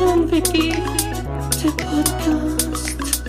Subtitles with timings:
[0.00, 0.72] Wiki,
[1.62, 3.20] der Podcast.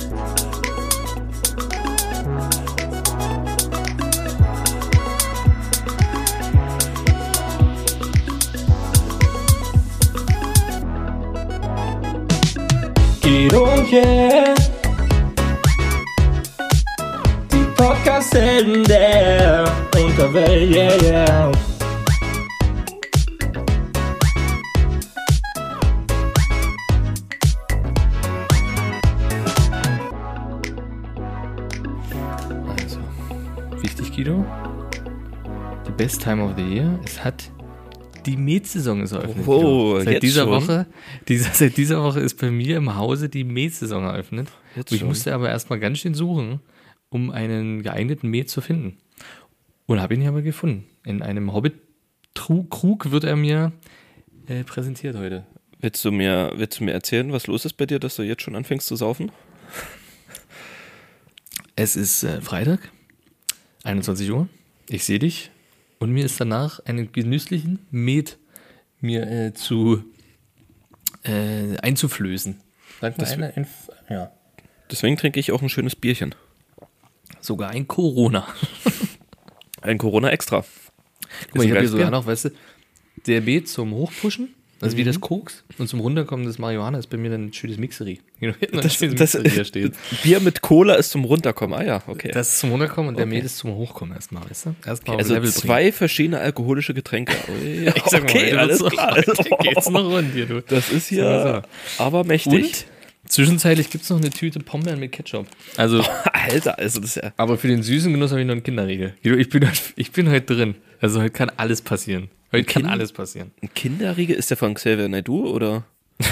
[13.22, 14.56] Guido und yeah.
[17.52, 21.52] Die Podcast-Helden der Unterwelt, yeah, yeah.
[36.12, 37.00] Best time of the year.
[37.06, 37.50] Es hat
[38.26, 39.48] die Mähsaison ist eröffnet.
[39.48, 40.04] Oh, Guido.
[40.04, 40.52] seit dieser schon?
[40.52, 40.86] Woche,
[41.30, 44.50] dieser, seit dieser Woche ist bei mir im Hause die Mähsaison eröffnet.
[44.76, 45.08] Jetzt ich schon?
[45.08, 46.60] musste aber erstmal ganz schön suchen,
[47.08, 48.98] um einen geeigneten Mäh zu finden.
[49.86, 50.84] Und habe ihn aber gefunden.
[51.06, 53.72] In einem Hobbit-Krug wird er mir
[54.48, 55.46] äh, präsentiert heute.
[55.80, 58.42] Willst du, mir, willst du mir erzählen, was los ist bei dir, dass du jetzt
[58.42, 59.32] schon anfängst zu saufen?
[61.78, 62.92] Es ist äh, Freitag,
[63.86, 64.50] 21 Uhr.
[64.90, 65.52] Ich sehe dich.
[66.02, 68.40] Und mir ist danach einen genüsslichen Met
[69.02, 70.04] mir äh, zu
[71.24, 72.60] äh, einzuflößen.
[73.00, 73.68] Sagt man Das- eine, ein,
[74.10, 74.32] ja.
[74.90, 76.34] Deswegen trinke ich auch ein schönes Bierchen.
[77.40, 78.48] Sogar ein Corona.
[79.84, 80.64] Ein Corona extra.
[81.48, 82.50] Guck mal, ich habe hier sogar noch, weißt du,
[83.26, 87.18] der Met zum Hochpushen, also wie das Koks, und zum Runterkommen des Marihuana ist bei
[87.18, 88.20] mir dann ein schönes Mixery.
[88.72, 89.92] Das, schönes das, Mixery.
[90.24, 91.80] Bier mit Cola ist zum Runterkommen.
[91.80, 92.32] Ah ja, okay.
[92.34, 93.36] Das ist zum Runterkommen und der Okay.
[93.36, 94.76] Met ist zum Hochkommen erstmal, weißt du?
[94.86, 95.62] Erstmal auf also Level bringen.
[95.62, 97.34] zwei verschiedene alkoholische Getränke.
[97.62, 99.16] Ich sag mal, okay, heute alles klar.
[99.16, 100.62] heute geht's noch rund hier, du.
[100.62, 101.64] Das ist hier
[101.98, 102.54] aber mächtig.
[102.54, 102.86] Und
[103.28, 105.48] zwischenzeitlich gibt es noch eine Tüte Pombeeren mit Ketchup.
[105.78, 107.32] Also, Alter, also das ist ja.
[107.38, 109.14] aber für den süßen Genuss habe ich noch einen Kinderriegel.
[109.22, 110.76] Ich bin, ich bin heute drin.
[111.00, 112.30] Also heute kann alles passieren.
[112.52, 113.52] Heute kann Kind- alles passieren.
[113.62, 115.84] Ein Kinderriegel ist der von Xavier Naidoo oder?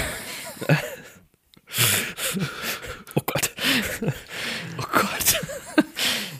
[3.14, 3.50] oh Gott.
[4.78, 5.40] Oh Gott.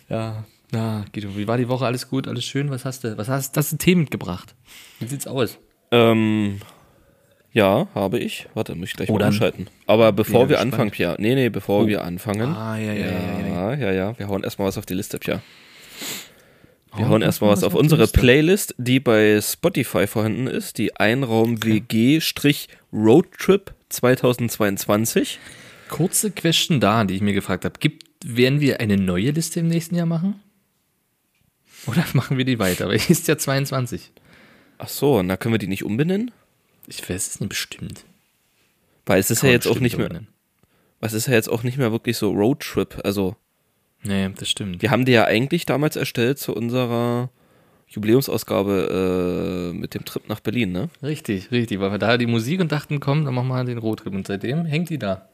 [0.08, 1.84] ja, na, Guido, wie war die Woche?
[1.84, 2.70] Alles gut, alles schön?
[2.70, 3.18] Was hast du?
[3.18, 4.54] Was hast, hast du Themen mitgebracht?
[4.98, 5.58] Wie sieht's aus?
[5.90, 6.60] Ähm,
[7.52, 8.46] ja, habe ich.
[8.54, 9.68] Warte, muss ich gleich Oh, mal umschalten.
[9.86, 10.72] Aber bevor bin wir gespannt.
[10.74, 11.16] anfangen, Pia.
[11.18, 12.54] Nee, nee, bevor wir anfangen.
[12.54, 14.18] Ah, ja, ja, ja, ja, ja, ja, ja.
[14.18, 15.42] Wir hauen erstmal was auf die Liste, Pia.
[16.92, 18.06] Wir Hauen hauen erstmal was auf unsere.
[18.08, 20.78] Playlist, die bei Spotify vorhanden ist.
[20.78, 25.38] Die Einraum WG-Roadtrip 2022.
[25.88, 27.78] Kurze Question da, die ich mir gefragt habe.
[27.78, 30.40] Gibt, werden wir eine neue Liste im nächsten Jahr machen?
[31.86, 32.88] Oder machen wir die weiter?
[32.88, 34.10] Weil hier ist ja 22.
[34.78, 36.30] Ach so, und da können wir die nicht umbenennen?
[36.86, 38.04] Ich weiß es nicht bestimmt.
[39.06, 40.28] Weil es ist Kann ja jetzt auch nicht mehr, umbenennen.
[41.00, 43.00] was ist ja jetzt auch nicht mehr wirklich so Roadtrip.
[43.04, 43.36] Also,
[44.02, 44.80] Nee, das stimmt.
[44.82, 47.28] wir haben die ja eigentlich damals erstellt zu unserer
[47.88, 50.88] Jubiläumsausgabe äh, mit dem Trip nach Berlin, ne?
[51.02, 51.80] Richtig, richtig.
[51.80, 54.14] Weil wir da die Musik und dachten, komm, dann machen wir den Roadtrip.
[54.14, 55.28] Und seitdem hängt die da.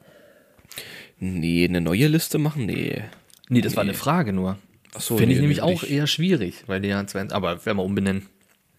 [1.18, 2.66] Nee, eine neue Liste machen?
[2.66, 3.02] Nee.
[3.48, 3.90] Nee, das war Nee.
[3.90, 4.58] eine Frage nur.
[4.94, 7.64] Ach so, Finde ich nee, nämlich nee, auch eher schwierig, weil die ja 20, aber
[7.64, 8.26] werden wir umbenennen.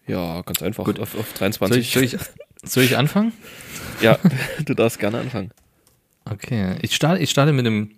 [0.06, 0.84] Ja, ganz einfach.
[0.84, 0.98] Gut.
[0.98, 1.78] Auf, auf Soll 23.
[1.78, 2.16] ich, soll, ich,
[2.70, 3.32] soll ich anfangen?
[4.00, 4.16] Ja,
[4.64, 5.50] du darfst gerne anfangen.
[6.24, 7.90] Okay, ich starte, ich starte mit dem,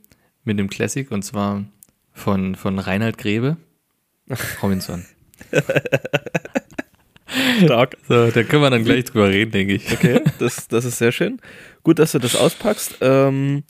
[0.45, 1.65] mit dem Classic und zwar
[2.20, 3.56] von, von Reinhard Grebe.
[4.62, 5.04] Robinson.
[7.64, 7.97] Stark.
[8.08, 9.92] So, da können wir dann gleich drüber reden, denke ich.
[9.92, 11.41] Okay, das, das ist sehr schön.
[11.82, 12.98] Gut, dass du das auspackst.
[13.00, 13.64] Ähm,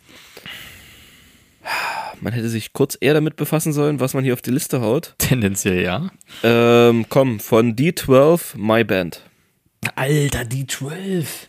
[2.20, 5.14] man hätte sich kurz eher damit befassen sollen, was man hier auf die Liste haut.
[5.18, 6.10] Tendenziell ja.
[6.42, 9.22] Ähm, komm, von D12, My Band.
[9.94, 11.48] Alter, die 12.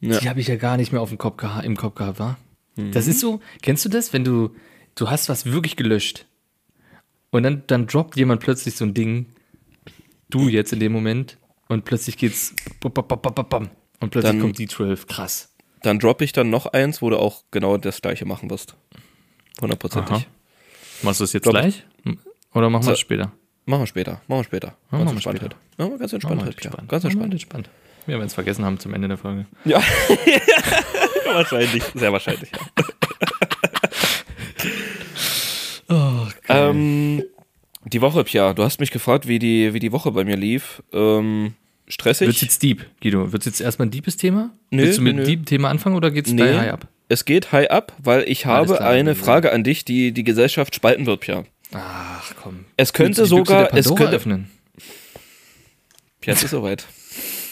[0.00, 0.18] Ja.
[0.18, 2.36] Die habe ich ja gar nicht mehr auf dem Kopf im Kopf gehabt, wa?
[2.76, 4.54] Das ist so, kennst du das, wenn du,
[4.96, 6.26] du hast was wirklich gelöscht
[7.30, 9.26] und dann, dann droppt jemand plötzlich so ein Ding,
[10.30, 13.70] du jetzt in dem Moment und plötzlich geht's bam, bam, bam, bam, bam,
[14.00, 15.52] und plötzlich Dann- kommt die 12, krass.
[15.82, 18.74] Dann droppe ich dann noch eins, wo du auch genau das gleiche machen wirst.
[19.60, 20.26] Hundertprozentig.
[21.02, 21.50] Machst du es jetzt ich.
[21.50, 21.84] gleich?
[22.54, 22.92] Oder machen wir So.
[22.92, 23.30] es später?
[23.66, 24.20] Machen wir später.
[24.26, 24.76] Machen wir später.
[24.90, 25.56] Ja, ganz machen wir entspannt später.
[25.76, 26.50] Machen wir ganz entspannt heute.
[26.50, 26.88] Ja, entspannt.
[26.88, 27.32] ganz entspannt.
[27.32, 27.70] entspannt.
[28.06, 29.46] Ja, wenn wir es vergessen haben zum Ende der Folge.
[29.64, 29.82] Ja.
[31.34, 31.82] wahrscheinlich.
[31.94, 32.84] Sehr wahrscheinlich, ja.
[35.88, 37.22] Oh, Ähm,
[37.84, 40.82] die Woche, Pia, du hast mich gefragt, wie die, wie die Woche bei mir lief.
[40.92, 41.54] Ähm,
[41.86, 42.26] stressig?
[42.28, 43.32] Wird's jetzt deep, Guido?
[43.32, 44.50] Wird's jetzt erstmal ein deepes Thema?
[44.70, 45.26] Nö, Willst du mit nö, nö.
[45.26, 46.42] deep Thema anfangen oder geht's Nee.
[46.42, 46.88] high up?
[47.08, 49.14] Es geht high up, weil ich habe klar, eine nee.
[49.14, 51.44] Frage an dich, die die Gesellschaft spalten wird, Pia.
[51.72, 52.64] Ach komm.
[52.76, 54.50] Es könnte sogar, der es könnte, öffnen.
[56.20, 56.86] Pia, es ist soweit.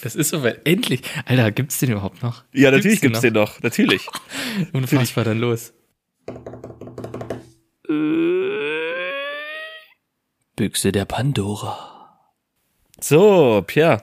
[0.06, 0.60] Es ist soweit.
[0.68, 1.00] Endlich.
[1.24, 2.44] Alter, gibt's den überhaupt noch?
[2.52, 4.04] Ja, natürlich Gibt's gibt's den noch, natürlich.
[4.04, 4.20] noch?
[4.74, 5.72] Unfassbar, dann los.
[10.56, 12.18] Büchse der Pandora.
[13.00, 14.02] So, Pia.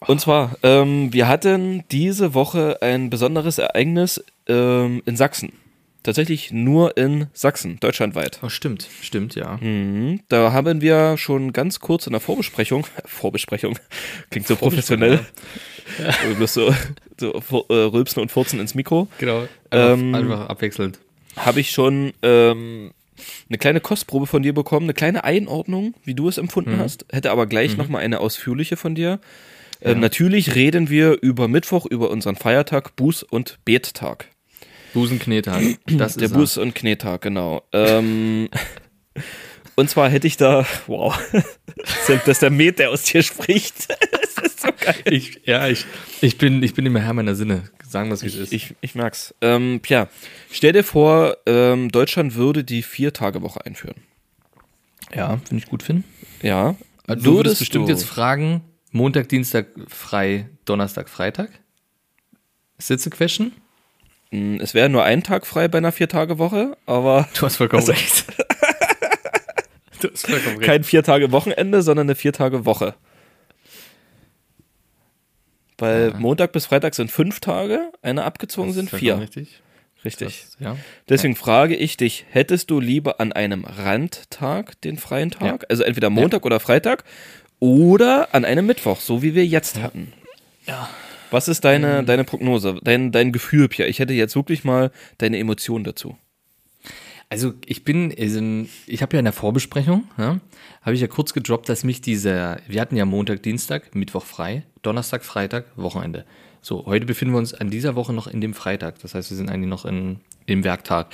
[0.00, 5.52] Und zwar, ähm, wir hatten diese Woche ein besonderes Ereignis ähm, in Sachsen.
[6.02, 8.38] Tatsächlich nur in Sachsen, deutschlandweit.
[8.42, 9.58] Oh, stimmt, stimmt, ja.
[9.60, 10.20] Mhm.
[10.28, 13.78] Da haben wir schon ganz kurz in der Vorbesprechung, Vorbesprechung,
[14.30, 15.26] klingt so professionell,
[16.28, 16.72] du bist so,
[17.18, 19.48] so äh, rülpsen und furzen ins Mikro, Genau.
[19.72, 21.00] Ähm, einfach abwechselnd.
[21.36, 22.92] Habe ich schon ähm,
[23.48, 27.30] eine kleine Kostprobe von dir bekommen, eine kleine Einordnung, wie du es empfunden hast, hätte
[27.30, 29.20] aber gleich noch nochmal eine ausführliche von dir.
[29.80, 34.28] Ähm, natürlich reden wir über Mittwoch, über unseren Feiertag, Buß- und Bettag.
[34.94, 35.60] Busenkneter.
[35.86, 36.38] Das Der ist er.
[36.38, 37.62] Buß- und Knettag, genau.
[37.72, 38.48] Ähm,
[39.76, 41.16] und zwar hätte ich da, wow,
[41.96, 43.88] das ist der Met, der aus dir spricht.
[44.36, 44.94] Das ist so geil.
[45.06, 45.86] Ich, ja, ich,
[46.20, 47.70] ich, bin, ich bin mehr Herr meiner Sinne.
[47.88, 48.52] Sagen wir es, wie es ist.
[48.52, 49.34] Ich, ich merk's.
[49.40, 50.08] Ähm, Pia,
[50.50, 53.94] stell dir vor, ähm, Deutschland würde die Vier-Tage-Woche einführen.
[55.14, 56.04] ja, finde ich gut, Finn.
[56.42, 56.72] Ja.
[57.06, 58.60] Du würdest Würdest bestimmt du- jetzt fragen,
[58.92, 61.48] Montag, Dienstag frei, Donnerstag, Freitag?
[62.78, 63.52] Sitze question?
[64.32, 67.92] Mm, Es wäre nur ein Tag frei bei einer Vier-Tage-Woche, aber Du hast vollkommen Also-
[67.92, 68.26] recht.
[70.00, 70.66] du hast vollkommen recht.
[70.66, 72.94] kein Vier-Tage-Wochenende, sondern eine Vier-Tage-Woche.
[75.78, 76.18] Weil Ja.
[76.18, 79.20] Montag bis Freitag sind fünf Tage, eine abgezogen sind Vollkommen vier.
[79.20, 79.62] Richtig.
[80.04, 80.44] Richtig.
[80.44, 80.76] Das, ja.
[81.08, 85.64] Deswegen frage ich dich, hättest du lieber an einem Randtag den freien Tag?
[85.68, 87.02] Also entweder Montag oder Freitag
[87.58, 90.12] oder an einem Mittwoch, so wie wir jetzt hatten.
[90.66, 90.88] Ja.
[91.32, 93.86] Was ist deine, deine Prognose, dein, dein Gefühl, Pia?
[93.86, 96.16] Ich hätte jetzt wirklich mal deine Emotionen dazu.
[97.28, 100.38] Also ich bin, ich habe ja in der Vorbesprechung, ja,
[100.82, 104.62] habe ich ja kurz gedroppt, dass mich dieser, wir hatten ja Montag, Dienstag, Mittwoch frei,
[104.82, 106.24] Donnerstag, Freitag, Wochenende.
[106.62, 109.00] So, heute befinden wir uns an dieser Woche noch in dem Freitag.
[109.00, 111.08] Das heißt, wir sind eigentlich noch in, im Werktag.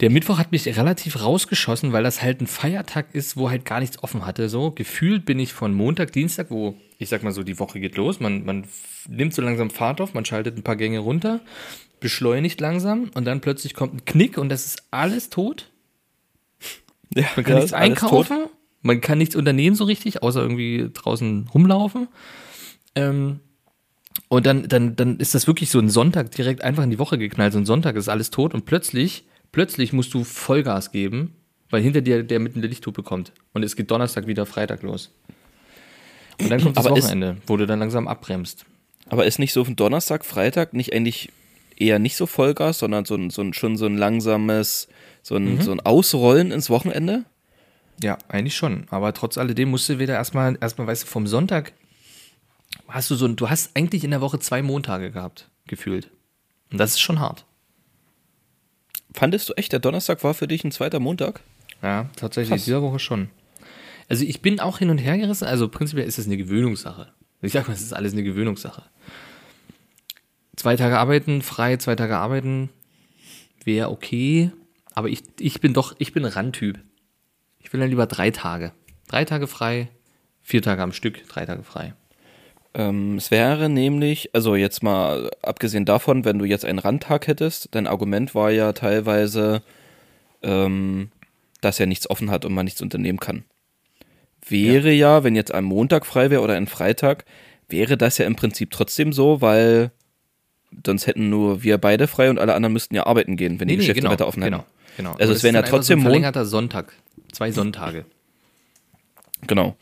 [0.00, 3.80] Der Mittwoch hat mich relativ rausgeschossen, weil das halt ein Feiertag ist, wo halt gar
[3.80, 4.48] nichts offen hatte.
[4.48, 7.96] So gefühlt bin ich von Montag, Dienstag, wo ich sag mal so, die Woche geht
[7.96, 8.20] los.
[8.20, 8.66] Man, man
[9.08, 11.40] nimmt so langsam Fahrt auf, man schaltet ein paar Gänge runter,
[12.04, 15.70] beschleunigt langsam und dann plötzlich kommt ein Knick und das ist alles tot.
[17.16, 18.46] Ja, Man kann nichts einkaufen,
[18.82, 22.08] man kann nichts unternehmen so richtig, außer irgendwie draußen rumlaufen.
[22.94, 23.40] Ähm,
[24.28, 27.16] und dann, dann, dann ist das wirklich so ein Sonntag direkt einfach in die Woche
[27.16, 27.52] geknallt.
[27.54, 31.32] So ein Sonntag ist alles tot und plötzlich, plötzlich musst du Vollgas geben,
[31.70, 33.32] weil hinter dir der mitten der Lichthupe kommt.
[33.54, 35.10] Und es geht Donnerstag wieder Freitag los.
[36.40, 38.66] Und dann kommt das Aber ist- Wochenende, wo du dann langsam abbremst.
[39.08, 41.30] Aber ist nicht so ein Donnerstag, Freitag nicht eigentlich
[41.76, 44.88] eher nicht so Vollgas, sondern so ein, so ein, schon so ein langsames,
[45.22, 47.24] so ein, so ein Ausrollen ins Wochenende?
[48.02, 48.86] Ja, eigentlich schon.
[48.90, 51.72] Aber trotz alledem musst du wieder erstmal, erstmal, weißt du, vom Sonntag
[52.88, 56.10] hast du so ein, du hast eigentlich in der Woche zwei Montage gehabt, gefühlt.
[56.70, 57.44] Und das ist schon hart.
[59.12, 61.40] Fandest du echt, der Donnerstag war für dich ein zweiter Montag?
[61.82, 62.64] Ja, tatsächlich, Krass.
[62.64, 63.28] dieser Woche schon.
[64.08, 67.12] Also ich bin auch hin und her gerissen, also prinzipiell ist es eine Gewöhnungssache.
[67.42, 68.82] Ich sag mal, es ist alles eine Gewöhnungssache.
[70.56, 72.70] Zwei Tage arbeiten, frei, zwei Tage arbeiten,
[73.64, 74.50] wäre okay,
[74.94, 76.78] aber ich, ich bin doch, ich bin Randtyp.
[77.58, 78.72] Ich will dann lieber drei Tage.
[79.08, 79.88] Drei Tage frei,
[80.42, 81.94] vier Tage am Stück, drei Tage frei.
[82.74, 87.68] Ähm, es wäre nämlich, also jetzt mal abgesehen davon, wenn du jetzt einen Randtag hättest,
[87.72, 89.62] dein Argument war ja teilweise,
[90.42, 91.10] ähm,
[91.60, 93.44] dass er nichts offen hat und man nichts unternehmen kann.
[94.46, 95.24] Wäre ja.
[95.24, 97.24] wenn jetzt ein Montag frei wäre oder ein Freitag,
[97.68, 99.90] wäre das ja im Prinzip trotzdem so, weil
[100.84, 103.76] sonst hätten nur wir beide frei und alle anderen müssten ja arbeiten gehen, wenn die
[103.76, 104.56] Geschäfte weiter offen hätten.
[104.56, 105.12] genau, genau.
[105.18, 106.92] Also es wären ja trotzdem so ein verlängerter Sonntag.
[107.32, 108.04] Zwei Sonntage.
[109.46, 109.76] Genau.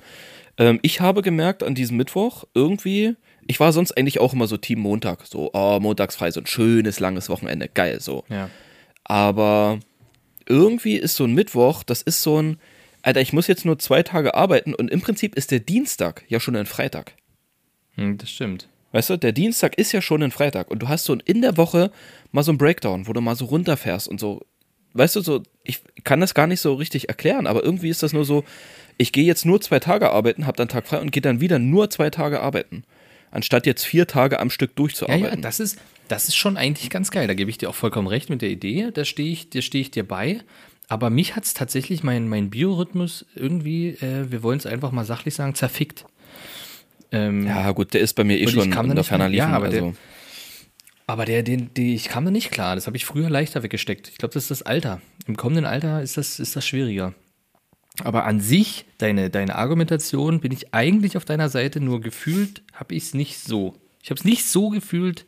[0.59, 4.57] Ähm, ich habe gemerkt an diesem Mittwoch irgendwie, ich war sonst eigentlich auch immer so
[4.57, 8.25] Team Montag, so, oh, montags frei, so ein schönes, langes Wochenende, geil, so.
[8.29, 8.51] Ja.
[9.05, 9.81] Aber
[10.47, 12.59] irgendwie ist so ein Mittwoch, das ist so ein,
[13.03, 16.39] Alter, ich muss jetzt nur zwei Tage arbeiten und im Prinzip ist der Dienstag ja
[16.39, 17.15] schon ein Freitag.
[17.97, 18.69] Hm, das stimmt.
[18.93, 21.57] Weißt du, der Dienstag ist ja schon ein Freitag und du hast so in der
[21.57, 21.91] Woche
[22.31, 24.43] mal so ein Breakdown, wo du mal so runterfährst und so.
[24.95, 28.13] Weißt du, so, ich kann das gar nicht so richtig erklären, aber irgendwie ist das
[28.13, 28.45] nur so,
[28.99, 31.59] ich gehe jetzt nur zwei Tage arbeiten, hab dann Tag frei und gehe dann wieder
[31.59, 32.85] nur zwei Tage arbeiten.
[33.31, 35.39] Anstatt jetzt vier Tage am Stück Ja, durchzuarbeiten.
[35.39, 37.27] ja, das ist, das ist schon eigentlich ganz geil.
[37.27, 38.91] Da gebe ich dir auch vollkommen recht mit der Idee.
[38.93, 40.41] Da stehe ich, da stehe ich dir bei.
[40.89, 45.07] Aber mich hat es tatsächlich mein, mein Biorhythmus irgendwie, äh, wir wollen es einfach mal
[45.07, 46.05] sachlich sagen, zerfickt.
[47.13, 49.55] Ähm, ja, gut, der ist bei mir eh schon unter ferner mehr- ja, Liefen.
[49.55, 49.95] aber der- also.
[51.07, 52.75] Aber der, den, die, ich kam da nicht klar.
[52.75, 54.09] Das habe ich früher leichter weggesteckt.
[54.09, 55.01] Ich glaube, das ist das Alter.
[55.27, 57.13] Im kommenden Alter ist das, ist das schwieriger.
[58.03, 62.95] Aber an sich, deine, deine Argumentation, bin ich eigentlich auf deiner Seite, nur gefühlt habe
[62.95, 63.75] ich es nicht so.
[64.03, 65.27] Ich habe es nicht so gefühlt,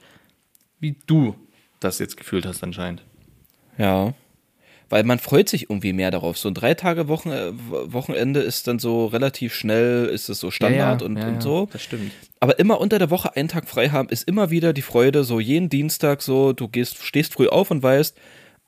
[0.81, 1.35] wie du
[1.81, 3.03] das jetzt gefühlt hast anscheinend.
[3.77, 4.15] Ja.
[4.91, 6.39] Weil man freut sich irgendwie mehr darauf.
[6.39, 10.51] So ein drei Tage Wochen, äh, Wochenende ist dann so relativ schnell, ist es so
[10.51, 11.69] Standard und, und so.
[11.73, 12.13] Das stimmt.
[12.41, 15.41] Aber immer unter der Woche einen Tag frei haben, ist immer wieder die Freude, so
[15.41, 18.17] jeden Dienstag so, du gehst, stehst früh auf und weißt,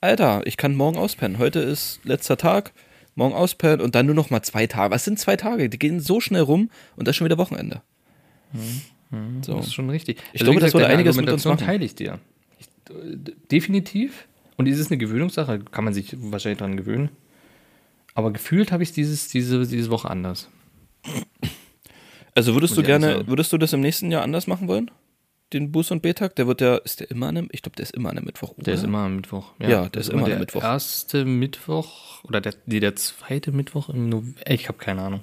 [0.00, 1.38] Alter, ich kann morgen auspennen.
[1.38, 2.72] Heute ist letzter Tag,
[3.14, 4.94] morgen auspennen und dann nur noch mal zwei Tage.
[4.94, 5.68] Was sind zwei Tage?
[5.68, 7.82] Die gehen so schnell rum und das ist schon wieder Wochenende.
[9.42, 9.56] So.
[9.56, 10.18] Das ist schon richtig.
[10.32, 11.64] Ich glaube, das würde einiges mit uns machen.
[11.64, 12.18] teile ich dir.
[12.58, 12.68] Ich,
[13.50, 14.26] definitiv.
[14.56, 15.60] Und ist es eine Gewöhnungssache?
[15.70, 17.10] Kann man sich wahrscheinlich dran gewöhnen.
[18.14, 20.48] Aber gefühlt habe ich es dieses, diese, diese Woche anders.
[22.34, 24.90] Also würdest Muss du gerne, würdest du das im nächsten Jahr anders machen wollen?
[25.52, 26.34] Den Buß- und B-Tag?
[26.36, 28.26] Der wird ja, ist der immer an einem, ich glaube, der ist immer an einem
[28.26, 28.54] Mittwoch.
[28.56, 28.88] Der ist oder?
[28.88, 29.52] immer am Mittwoch.
[29.60, 30.62] Ja, der ist immer am der Mittwoch.
[30.62, 34.50] erste Mittwoch oder der, nee, der zweite Mittwoch im November.
[34.50, 35.20] Ich habe keine Ahnung.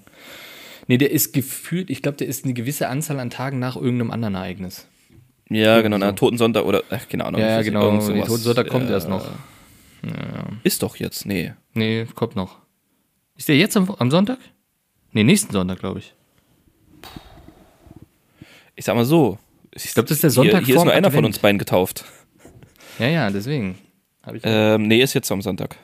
[0.88, 4.12] Nee, der ist gefühlt, ich glaube, der ist eine gewisse Anzahl an Tagen nach irgendeinem
[4.12, 4.88] anderen Ereignis.
[5.54, 6.14] Ja, genau, na, so.
[6.14, 7.42] Totensonntag oder, ach, keine Ahnung.
[7.42, 7.86] Ja, genau.
[7.86, 8.28] irgend sowas.
[8.28, 9.26] Totensonntag kommt Ja, erst noch.
[10.64, 11.54] Ist doch jetzt, nee.
[11.74, 12.58] Nee, kommt noch.
[13.38, 14.38] Ist der jetzt am, am Sonntag?
[15.12, 16.14] Nee, nächsten Sonntag, glaube ich.
[18.76, 19.38] Ich sag mal so.
[19.76, 21.36] Ich glaube, das ist der Sonntag Hier, hier ist nur einer von Advent.
[21.36, 22.06] uns beiden getauft.
[23.00, 23.78] Ja, ja, deswegen.
[24.34, 25.78] Ich, Ähm, nee, ist jetzt am Sonntag.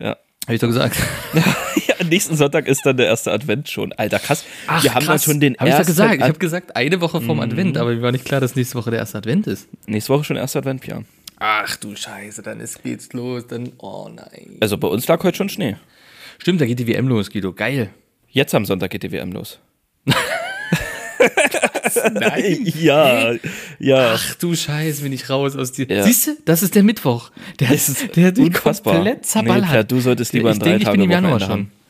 [0.00, 0.16] Ja.
[0.46, 0.96] Hab ich doch gesagt.
[1.34, 2.04] ja.
[2.04, 3.92] Nächsten Sonntag ist dann der erste Advent schon.
[3.92, 4.44] Alter, krass.
[4.80, 6.14] wir haben dann schon den Hab ich doch ersten gesagt.
[6.14, 7.42] Ich Ad- habe gesagt, eine Woche vorm Mhm.
[7.44, 9.68] Advent, aber mir war nicht klar, dass nächste Woche der erste Advent ist.
[9.86, 11.00] Nächste Woche schon erster Advent, ja.
[11.38, 13.46] Ach du Scheiße, dann ist, geht's los.
[13.46, 14.56] Dann, oh nein.
[14.60, 15.76] Also bei uns lag heute schon Schnee.
[16.38, 17.52] Stimmt, da geht die WM los, Guido.
[17.52, 17.90] Geil.
[18.28, 19.58] Jetzt am Sonntag geht die WM los.
[22.12, 22.72] Nein.
[22.80, 23.32] Ja,
[23.78, 24.12] ja.
[24.14, 25.86] Ach du Scheiße, bin ich raus aus dir.
[25.88, 26.02] Ja.
[26.02, 27.30] Siehst du, das ist der Mittwoch.
[27.60, 28.94] Der, Das ist der hat unfassbar.
[28.94, 29.70] komplett Nee, zerballert.
[29.70, 31.82] Pierre, du solltest lieber ich ein denke, ich bin im Januar Drei-Tage-Wochenende schon.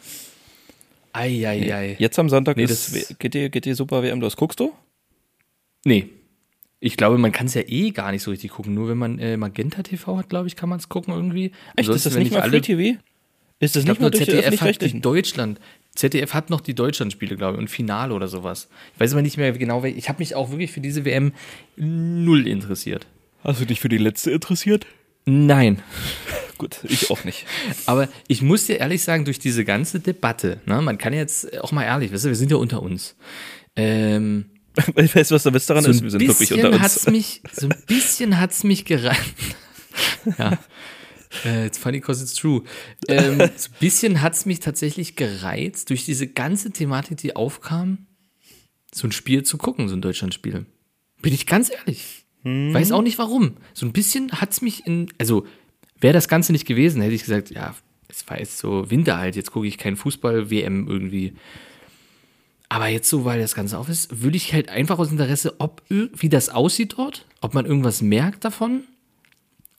[1.13, 1.97] Eieiei.
[1.99, 4.37] Jetzt am Sonntag Nee, ist, das- die, geht die Super WM los.
[4.37, 4.73] Guckst du?
[5.85, 6.09] Nee.
[6.81, 8.75] Ich glaube, man kann es ja eh gar nicht so richtig gucken.
[8.75, 11.47] Nur wenn man äh, Magenta TV hat, glaube ich, kann man es gucken irgendwie.
[11.47, 11.55] Echt?
[11.89, 12.99] Ansonsten, ist das nicht mal Free TV?
[13.61, 15.03] Ist das Ich nicht nur durch die ZDF hat die öffentlich-rechtlichen?
[15.03, 15.61] Deutschland.
[15.95, 18.69] ZDF hat noch die Deutschlandspiele, glaube ich, und Finale oder sowas.
[18.95, 21.33] Ich weiß aber nicht mehr genau, ich habe mich auch wirklich für diese WM
[21.77, 23.07] null interessiert.
[23.45, 24.87] Hast du dich für die letzte interessiert?
[25.25, 25.83] Nein.
[26.59, 27.47] Gut, ich auch nicht.
[27.87, 31.73] Aber ich muss dir ehrlich sagen, durch diese ganze Debatte, ne, man kann jetzt auch
[31.73, 33.17] mal ehrlich, weißt du, wir sind ja unter uns.
[33.75, 34.47] Ähm,
[34.95, 36.03] Weißt du, was der Witz daran so ist?
[36.03, 36.81] Wir sind wirklich unter uns.
[36.81, 39.21] hat's mich, so ein bisschen hat's mich gereizt.
[40.39, 40.59] ja.
[41.45, 42.62] Äh, it's funny because it's true.
[43.09, 48.07] Ähm, so ein bisschen hat's mich tatsächlich gereizt, durch diese ganze Thematik, die aufkam,
[48.95, 50.67] so ein Spiel zu gucken, so ein Deutschlandspiel.
[51.23, 52.27] Bin ich ganz ehrlich.
[52.43, 52.75] Hm.
[52.75, 53.57] Weiß auch nicht warum.
[53.75, 55.47] So ein bisschen hat's mich in, also
[56.01, 57.75] wäre das Ganze nicht gewesen, hätte ich gesagt, ja,
[58.09, 61.35] es war jetzt so Winter halt, jetzt gucke ich kein Fußball-WM irgendwie.
[62.69, 65.83] Aber jetzt so, weil das Ganze auf ist, würde ich halt einfach aus Interesse, ob
[65.89, 68.85] wie das aussieht dort, ob man irgendwas merkt davon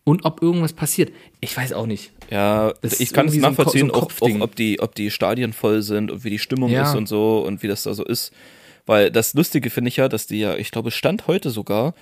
[0.03, 1.11] und ob irgendwas passiert.
[1.39, 2.11] Ich weiß auch nicht.
[2.29, 5.81] Ja, Das ich ist kann es nachvollziehen, so auch, ob, die, ob die Stadien voll
[5.81, 6.83] sind und wie die Stimmung Ja.
[6.83, 8.31] ist und so und wie das da so ist.
[8.85, 11.93] Weil das Lustige finde ich ja, dass die ja, ich glaube, Stand heute sogar,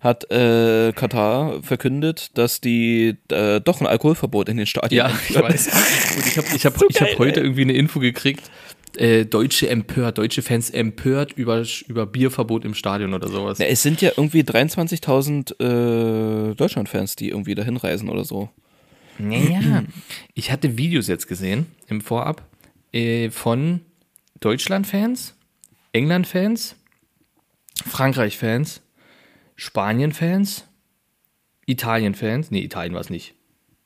[0.00, 5.44] hat äh, Katar verkündet, dass die äh, doch ein Alkoholverbot in den Stadien einführen.
[6.16, 7.46] Und ich habe ich hab, So ich hab heute ey.
[7.46, 8.50] irgendwie eine Info gekriegt,
[8.96, 13.58] äh, Deutsche empört, deutsche Fans empört über, über Bierverbot im Stadion oder sowas.
[13.58, 18.50] Ja, es sind ja irgendwie 23.000 äh, Deutschland-Fans, die irgendwie dahin reisen oder so.
[19.18, 19.84] Naja,
[20.34, 22.42] ich hatte Videos jetzt gesehen im Vorab
[22.92, 23.80] äh, von
[24.40, 25.34] Deutschland-Fans,
[25.92, 26.76] England-Fans,
[27.86, 28.82] Frankreich-Fans,
[29.56, 30.66] Spanien-Fans,
[31.66, 32.50] Italien-Fans.
[32.50, 33.34] Nee, Italien war es nicht.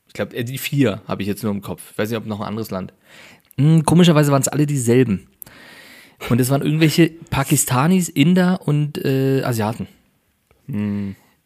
[0.07, 1.91] Ich glaube, äh, die vier habe ich jetzt nur im Kopf.
[1.91, 2.93] Ich weiß nicht, ob noch ein anderes Land.
[3.57, 5.27] Hm, komischerweise waren es alle dieselben.
[6.29, 9.87] Und es waren irgendwelche Pakistanis, Inder und äh, Asiaten.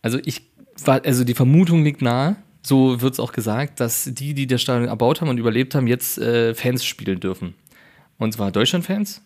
[0.01, 0.41] Also ich
[0.83, 4.61] war, also die Vermutung liegt nahe, so wird es auch gesagt, dass die, die das
[4.61, 7.55] Stadion erbaut haben und überlebt haben, jetzt äh, Fans spielen dürfen.
[8.17, 9.21] Und zwar Deutschland-Fans,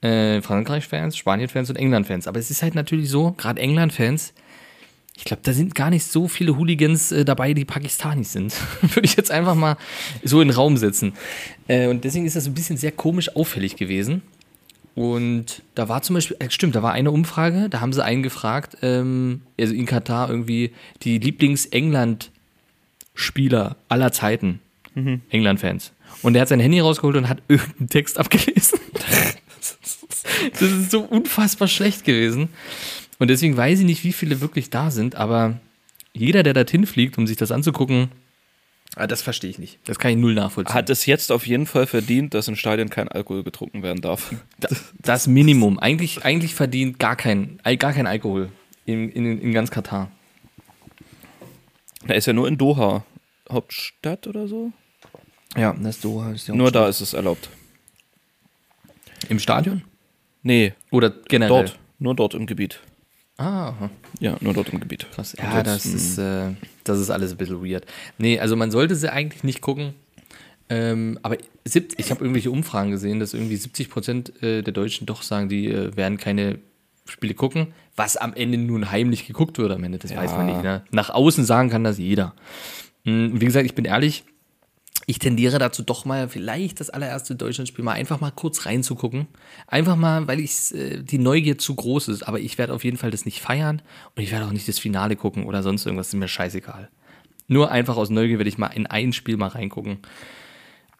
[0.00, 2.26] äh, Frankreich-Fans, Spanien-Fans und England-Fans.
[2.26, 4.34] Aber es ist halt natürlich so, gerade England-Fans,
[5.16, 8.52] ich glaube, da sind gar nicht so viele Hooligans äh, dabei, die Pakistanis sind.
[8.82, 9.76] Würde ich jetzt einfach mal
[10.22, 11.12] so in den Raum setzen.
[11.68, 14.22] Äh, und deswegen ist das ein bisschen sehr komisch auffällig gewesen.
[14.94, 18.22] Und da war zum Beispiel, äh, stimmt, da war eine Umfrage, da haben sie einen
[18.22, 24.60] gefragt, ähm, also in Katar irgendwie, die Lieblings-England-Spieler aller Zeiten.
[25.30, 25.90] England-Fans.
[26.22, 28.78] Und er hat sein Handy rausgeholt und hat irgendeinen Text abgelesen.
[30.52, 32.48] das ist so unfassbar schlecht gewesen.
[33.18, 35.58] Und deswegen weiß ich nicht, wie viele wirklich da sind, aber
[36.12, 38.08] jeder, der dorthin fliegt, um sich das anzugucken,
[38.96, 39.78] ah, das verstehe ich nicht.
[39.84, 40.74] Das kann ich null nachvollziehen.
[40.74, 44.34] Hat es jetzt auf jeden Fall verdient, dass in Stadien kein Alkohol getrunken werden darf.
[44.60, 44.68] Da-
[45.00, 45.78] das Minimum.
[45.78, 48.50] Eigentlich, eigentlich verdient gar kein, gar kein Alkohol
[48.86, 50.10] in, in, in ganz Katar.
[52.06, 53.04] Da ist ja nur in Doha
[53.50, 54.72] Hauptstadt oder so?
[55.56, 57.48] Ja, das Doha ist ja Nur da ist es erlaubt.
[59.28, 59.82] Im Stadion?
[60.42, 61.48] Nee, Oder generell?
[61.64, 61.78] dort.
[61.98, 62.80] Nur dort im Gebiet.
[63.36, 63.72] Ah.
[64.20, 65.06] Ja, nur dort im Gebiet.
[65.12, 65.34] krass.
[65.38, 66.50] Ja, das ist, äh,
[66.84, 67.84] das ist alles ein bisschen weird.
[68.18, 69.94] Nee, also man sollte sie eigentlich nicht gucken.
[70.70, 75.22] Ähm, aber ich habe irgendwelche Umfragen gesehen, dass irgendwie 70 Prozent äh, der Deutschen doch
[75.22, 76.58] sagen, die äh, werden keine
[77.06, 80.62] Spiele gucken, was am Ende nun heimlich geguckt wird am Ende, das weiß man nicht.
[80.62, 80.82] Ne?
[80.90, 82.34] Nach außen sagen kann das jeder.
[83.04, 84.24] Hm, Wie gesagt, ich bin ehrlich,
[85.06, 89.26] ich tendiere dazu doch mal vielleicht das allererste Deutschlandspiel mal einfach mal kurz reinzugucken.
[89.66, 92.22] Einfach mal, weil ich äh, die Neugier zu groß ist.
[92.22, 93.82] Aber ich werde auf jeden Fall das nicht feiern
[94.16, 96.08] und ich werde auch nicht das Finale gucken oder sonst irgendwas.
[96.08, 96.88] ist mir scheißegal.
[97.48, 99.98] Nur einfach aus Neugier werde ich mal in ein Spiel mal reingucken.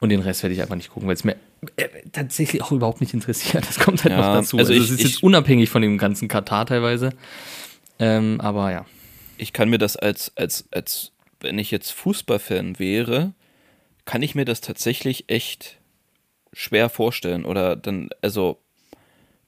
[0.01, 1.37] Und den Rest werde ich einfach nicht gucken, weil es mir
[1.77, 3.65] äh, tatsächlich auch überhaupt nicht interessiert.
[3.67, 4.59] Das kommt halt Ja, noch dazu.
[4.59, 7.11] also Also, ich- es ist jetzt unabhängig von dem ganzen Katar teilweise.
[7.99, 8.85] Ähm, aber ja.
[9.39, 13.33] ich kann mir das als, als, als, wenn ich jetzt Fußballfan wäre,
[14.05, 15.79] kann ich mir das tatsächlich echt
[16.53, 17.45] schwer vorstellen.
[17.45, 18.59] Oder dann, also,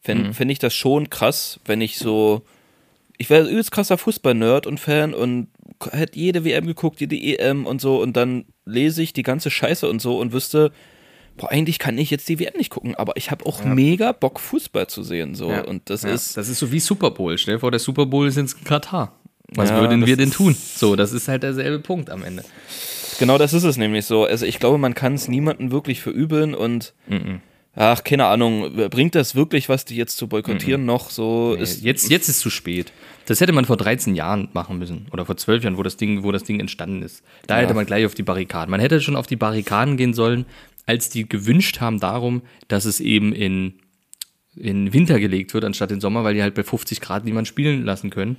[0.02, 2.42] wenn, finde ich das schon krass, wenn ich so,
[3.18, 5.48] ich wäre übelst krasser Fußball-Nerd und Fan und
[5.90, 9.88] hätte jede WM geguckt, jede EM und so und dann lese ich die ganze Scheiße
[9.88, 10.72] und so und wüsste,
[11.36, 14.40] boah, eigentlich kann ich jetzt die WM nicht gucken, aber ich habe auch mega Bock,
[14.40, 15.50] Fußball zu sehen, so.
[15.50, 15.64] Ja.
[15.64, 16.10] Und das ja.
[16.10, 17.36] ist, Das ist so wie Super Bowl.
[17.36, 19.18] Stell dir vor, der Super Bowl ist in Katar.
[19.48, 20.56] Was Ja, würden wir denn tun?
[20.76, 22.44] So, das ist halt derselbe Punkt am Ende.
[23.18, 24.24] Genau das ist es nämlich so.
[24.24, 26.94] Also ich glaube, man kann es niemandem wirklich verübeln und
[27.74, 31.54] ach, keine Ahnung, bringt das wirklich was, die jetzt zu boykottieren noch so?
[31.54, 32.92] ist, jetzt, jetzt ist zu spät.
[33.26, 35.06] Das hätte man vor 13 Jahren machen müssen.
[35.12, 37.22] Oder vor 12 Jahren, wo das Ding, wo das Ding entstanden ist.
[37.46, 37.62] Da Ja.
[37.62, 38.70] hätte man gleich auf die Barrikaden.
[38.70, 40.46] Man hätte schon auf die Barrikaden gehen sollen,
[40.86, 43.74] als die gewünscht haben darum, dass es eben in,
[44.54, 47.84] in Winter gelegt wird, anstatt in Sommer, weil die halt bei 50 Grad niemand spielen
[47.84, 48.36] lassen können.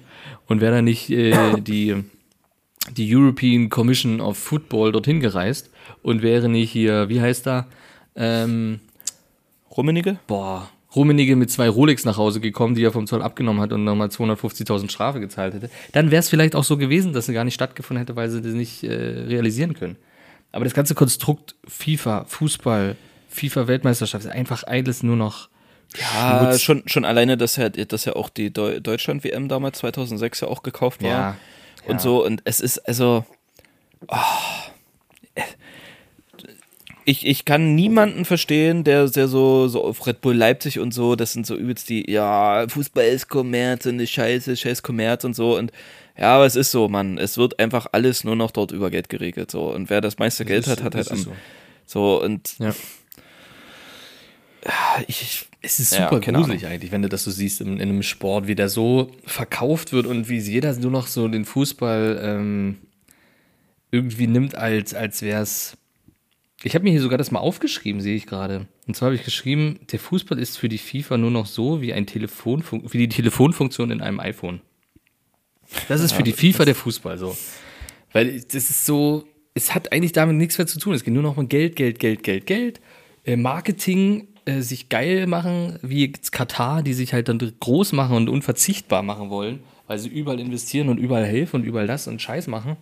[0.48, 1.96] Und wäre da nicht äh, die,
[2.96, 5.70] die European Commission of Football dorthin gereist
[6.03, 7.67] und wäre nicht hier, wie heißt da,
[8.15, 8.79] ähm,
[9.75, 10.17] Rummenige?
[10.27, 13.84] boah, Rummenigge mit zwei Rolex nach Hause gekommen, die er vom Zoll abgenommen hat und
[13.84, 17.44] nochmal 250.000 Strafe gezahlt hätte, dann wäre es vielleicht auch so gewesen, dass sie gar
[17.44, 19.98] nicht stattgefunden hätte, weil sie das nicht äh, realisieren können.
[20.51, 22.96] Aber das ganze Konstrukt FIFA, Fußball,
[23.29, 25.50] FIFA-Weltmeisterschaft ist einfach alles nur noch
[26.00, 26.61] Ja, Schmutz.
[26.61, 30.64] schon, schon alleine, dass ja, dass ja auch die Deu Deutschland-WM damals 2006 ja auch
[30.64, 31.09] gekauft war.
[31.09, 31.38] Ja,
[31.87, 32.00] Und ja.
[32.00, 33.25] so, und es ist also.
[34.07, 34.15] Oh,
[37.05, 41.15] ich, ich kann niemanden verstehen, der, der so, so auf Red Bull Leipzig und so,
[41.15, 45.33] das sind so übelst die, ja, Fußball ist Kommerz und ist scheiße, scheiß Kommerz und
[45.33, 45.57] so.
[45.57, 45.71] Und
[46.17, 47.17] ja, aber es ist so, Mann.
[47.17, 49.51] Es wird einfach alles nur noch dort über Geld geregelt.
[49.51, 49.71] So.
[49.71, 51.23] Und wer das meiste Geld ist- hat, hat das halt am.
[51.25, 51.31] so.
[51.85, 52.73] So, und Ja.
[55.07, 57.81] Ich, Es ist Ja, super keine gruselig eigentlich, wenn du das so siehst in, in
[57.81, 62.20] einem Sport, wie der so verkauft wird und wie jeder nur noch so den Fußball
[62.22, 62.77] ähm,
[63.91, 65.77] irgendwie nimmt, als, als wäre es.
[66.63, 68.67] Ich habe mir hier sogar das mal aufgeschrieben, sehe ich gerade.
[68.87, 71.93] Und zwar habe ich geschrieben, der Fußball ist für die FIFA nur noch so wie,
[71.93, 74.61] ein Telefonfunk wie die Telefonfunktion in einem iPhone.
[75.87, 77.37] Das ist für die FIFA der Fußball so.
[78.13, 80.93] Weil das ist so, es hat eigentlich damit nichts mehr zu tun.
[80.93, 82.81] Es geht nur noch um Geld, Geld, Geld, Geld, Geld.
[83.25, 88.16] Äh, Marketing, äh, sich geil machen, wie jetzt Katar, die sich halt dann groß machen
[88.18, 92.22] und unverzichtbar machen wollen, weil sie überall investieren und überall helfen und überall das und
[92.22, 92.77] Scheiß machen.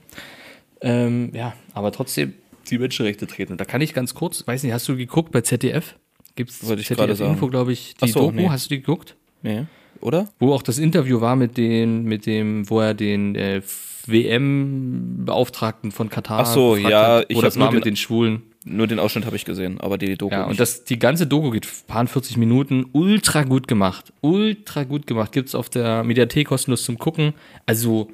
[0.82, 2.34] Ähm, ja, aber trotzdem
[2.69, 3.54] die Menschenrechte treten.
[3.54, 5.95] Und da kann ich ganz kurz, weiß nicht, hast du geguckt bei ZDF?
[6.36, 7.51] Gibt's Wollte ich gerade ZDF Info, sagen.
[7.51, 8.49] glaube ich, die so, Doku, nee.
[8.49, 9.15] hast du die geguckt?
[9.41, 9.65] nee,
[10.01, 10.28] oder?
[10.39, 13.62] Wo auch das Interview war mit den, mit dem, wo er den äh,
[14.08, 17.95] WM-Beauftragten von Katar Ach so, ja, hat, ich wo hab das nur den- mit den
[17.95, 18.43] Schwulen.
[18.67, 20.49] Nur den Ausschnitt habe ich gesehen, aber die Doku Ja, nicht.
[20.49, 24.12] und das, die ganze Doku geht paar 40 Minuten, ultra gut gemacht.
[24.21, 25.32] Ultra gut gemacht.
[25.32, 27.34] Gibt's auf der Mediathek kostenlos zum Gucken.
[27.67, 28.10] Also,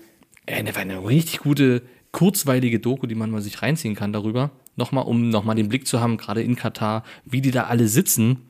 [0.45, 4.51] äh, eine, eine richtig gute, kurzweilige Doku, die man mal sich reinziehen kann darüber.
[4.75, 8.49] Nochmal, um nochmal den Blick zu haben, gerade in Katar, wie die da alle sitzen.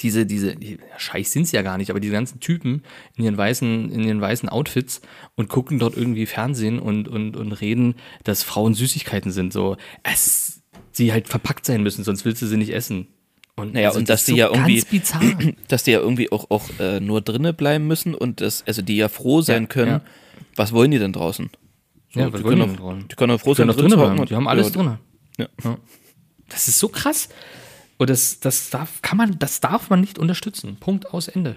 [0.00, 2.82] Diese, diese, die, scheiß sind's ja gar nicht, aber diese ganzen Typen
[3.16, 5.00] in ihren weißen, in ihren weißen Outfits
[5.34, 7.94] und gucken dort irgendwie Fernsehen und, und, und reden,
[8.24, 9.54] dass Frauen Süßigkeiten sind.
[9.54, 10.57] So, es,
[10.96, 13.06] die halt verpackt sein müssen, sonst willst du sie nicht essen.
[13.56, 14.82] Und, Naja, also und das dass die ja irgendwie,
[15.68, 18.96] dass die ja irgendwie auch, auch äh, nur drinnen bleiben müssen und das, also die
[18.96, 19.90] ja froh sein Ja, können.
[19.90, 20.00] ja.
[20.56, 21.50] Was wollen die denn draußen?
[22.14, 23.08] So, Ja, die, können die auch, draußen?
[23.08, 24.20] die können auch froh Die können sein, doch drinnen hocken bleiben.
[24.20, 24.98] und- Die haben alles ja, drin.
[25.38, 25.78] Ja.
[26.48, 27.28] Das ist so krass.
[27.98, 30.76] Und das, das darf, kann man, das darf man nicht unterstützen.
[30.78, 31.56] Punkt aus Ende.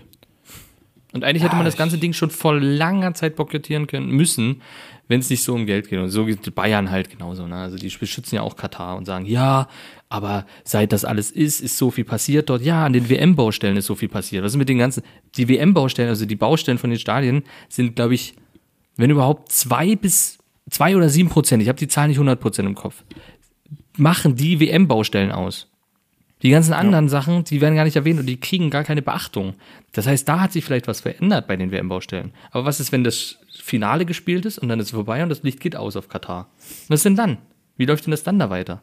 [1.14, 4.62] Und eigentlich hätte man das ganze Ding schon vor langer Zeit boykottieren können müssen,
[5.10, 6.00] wenn es nicht so um Geld geht.
[6.00, 7.46] Und so geht Bayern halt genauso.
[7.48, 7.56] Ne?
[7.56, 9.68] Also die beschützen ja auch Katar und sagen, ja,
[10.08, 12.62] aber seit das alles ist, ist so viel passiert dort.
[12.62, 14.44] Ja, an den WM-Baustellen ist so viel passiert.
[14.44, 15.04] Was ist mit den ganzen,
[15.36, 18.36] die WM-Baustellen, also die Baustellen von den Stadien sind, glaube ich,
[18.96, 20.38] wenn überhaupt zwei bis
[20.70, 23.04] zwei oder sieben Prozent, ich habe die Zahl nicht 100 Prozent im Kopf,
[23.98, 25.71] machen die WM-Baustellen aus.
[26.44, 29.54] Die ganzen anderen Sachen, die werden gar nicht erwähnt und die kriegen gar keine Beachtung.
[29.92, 32.32] Das heißt, da hat sich vielleicht was verändert bei den WM-Baustellen.
[32.52, 35.44] Aber was ist, wenn das Finale gespielt ist und dann ist es vorbei und das
[35.44, 36.50] Licht geht aus auf Katar?
[36.88, 37.38] Was ist denn dann?
[37.78, 38.82] Wie läuft denn das dann da weiter?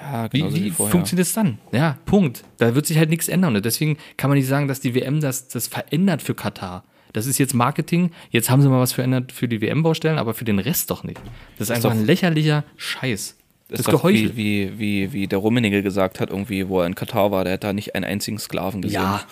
[0.00, 0.90] Ja, Wie, genauso wie vorher.
[0.92, 1.58] funktioniert es dann?
[1.72, 2.44] Ja, Punkt.
[2.58, 3.54] Da wird sich halt nichts ändern.
[3.56, 6.84] Und deswegen kann man nicht sagen, dass die WM das, das verändert für Katar.
[7.12, 8.10] Das ist jetzt Marketing.
[8.30, 11.20] Jetzt haben sie mal was verändert für die WM-Baustellen, aber für den Rest doch nicht.
[11.58, 13.36] Das ist, einfach doch- ein lächerlicher Scheiß.
[13.72, 14.36] Das ist ist doch Geheuchel.
[14.36, 17.54] wie, wie, wie, wie der Rummenigge gesagt hat, irgendwie, wo er in Katar war, der
[17.54, 19.00] hat da nicht einen einzigen Sklaven gesehen.
[19.00, 19.22] Ja,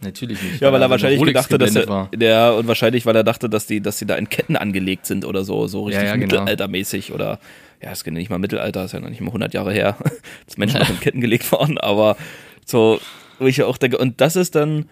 [0.00, 0.60] natürlich nicht.
[0.60, 3.50] Ja, weil er so wahrscheinlich gedacht hat, dass er, der, und wahrscheinlich, weil er dachte,
[3.50, 6.26] dass die, dass sie da in Ketten angelegt sind oder so, so richtig ja, genau.
[6.26, 7.38] mittelaltermäßig oder,
[7.82, 9.96] ja, es ist nicht mal Mittelalter, ist ja noch nicht mal 100 Jahre her,
[10.46, 12.16] dass Menschen noch in Ketten gelegt waren, aber
[12.64, 13.00] so,
[13.38, 14.88] wo ich ja auch denke, und das ist dann,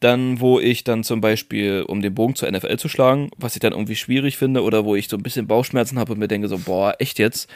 [0.00, 3.60] dann, wo ich dann zum Beispiel, um den Bogen zur NFL zu schlagen, was ich
[3.60, 6.48] dann irgendwie schwierig finde oder wo ich so ein bisschen Bauchschmerzen habe und mir denke
[6.48, 7.50] so, boah, echt jetzt,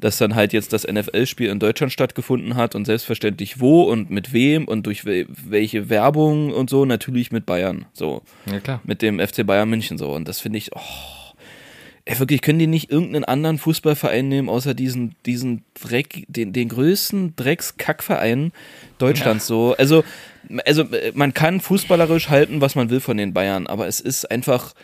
[0.00, 4.32] dass dann halt jetzt das NFL-Spiel in Deutschland stattgefunden hat und selbstverständlich wo und mit
[4.32, 8.80] wem und durch we welche Werbung und so, natürlich mit Bayern, so, Ja, klar.
[8.84, 10.10] mit dem FC Bayern München so.
[10.12, 10.80] Und das finde ich, oh,
[12.08, 16.70] ey, wirklich, können die nicht irgendeinen anderen Fußballverein nehmen, außer diesen, diesen Dreck, den, den
[16.70, 18.52] größten Dreckskackverein
[18.96, 20.04] Deutschlands so, also,
[20.64, 24.74] also man kann fußballerisch halten, was man will von den Bayern, aber es ist einfach,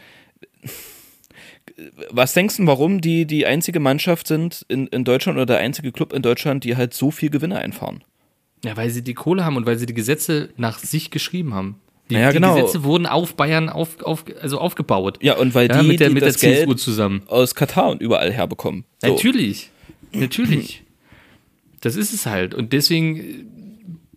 [2.10, 5.92] was denkst du, warum die die einzige Mannschaft sind in, in Deutschland oder der einzige
[5.92, 8.04] Club in Deutschland, die halt so viel Gewinne einfahren?
[8.66, 11.80] Ja, weil sie die Kohle haben und weil sie die Gesetze nach sich geschrieben haben.
[12.10, 12.54] Die, Ja, die genau.
[12.54, 15.18] Gesetze wurden auf Bayern auf, auf, also aufgebaut.
[15.22, 17.22] Ja, und weil Ja, die, mit der, die mit der das Geld CSU zusammen.
[17.26, 18.84] aus Katar und überall herbekommen.
[18.98, 19.08] So.
[19.08, 19.70] Natürlich.
[20.12, 20.82] Natürlich.
[21.80, 22.54] Das ist es halt.
[22.54, 23.22] Und deswegen äh,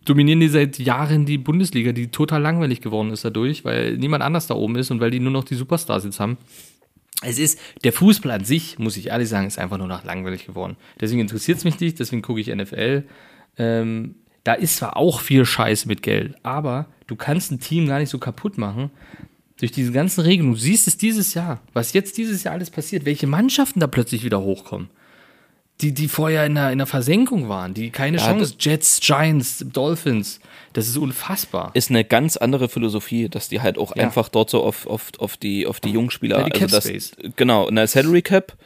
[0.06, 4.48] dominieren die seit Jahren die Bundesliga, die total langweilig geworden ist dadurch, weil niemand anders
[4.48, 6.38] da oben ist und weil die nur noch die Superstars jetzt haben.
[7.24, 10.46] Es ist, der Fußball an sich, muss ich ehrlich sagen, ist einfach nur noch langweilig
[10.46, 10.78] geworden.
[11.02, 13.04] Deswegen interessiert es mich nicht, deswegen gucke ich NFL.
[13.58, 18.00] Ähm, da ist zwar auch viel Scheiß mit Geld, aber du kannst ein Team gar
[18.00, 18.92] nicht so kaputt machen
[19.60, 20.54] durch diese ganzen Regelungen.
[20.56, 24.24] Du siehst es dieses Jahr, was jetzt dieses Jahr alles passiert, welche Mannschaften da plötzlich
[24.24, 24.90] wieder hochkommen.
[25.82, 28.56] Die, die vorher in der, in der Versenkung waren, die keine Ja, Chance.
[28.60, 30.40] Jets, Giants, Dolphins.
[30.74, 31.70] Das ist unfassbar.
[31.76, 34.04] ist eine ganz andere Philosophie, dass die halt auch Ja.
[34.04, 37.68] einfach dort so auf, auf, auf die, auf die Jungspieler, Ja, die also das, genau,
[37.68, 38.58] eine Salary Cap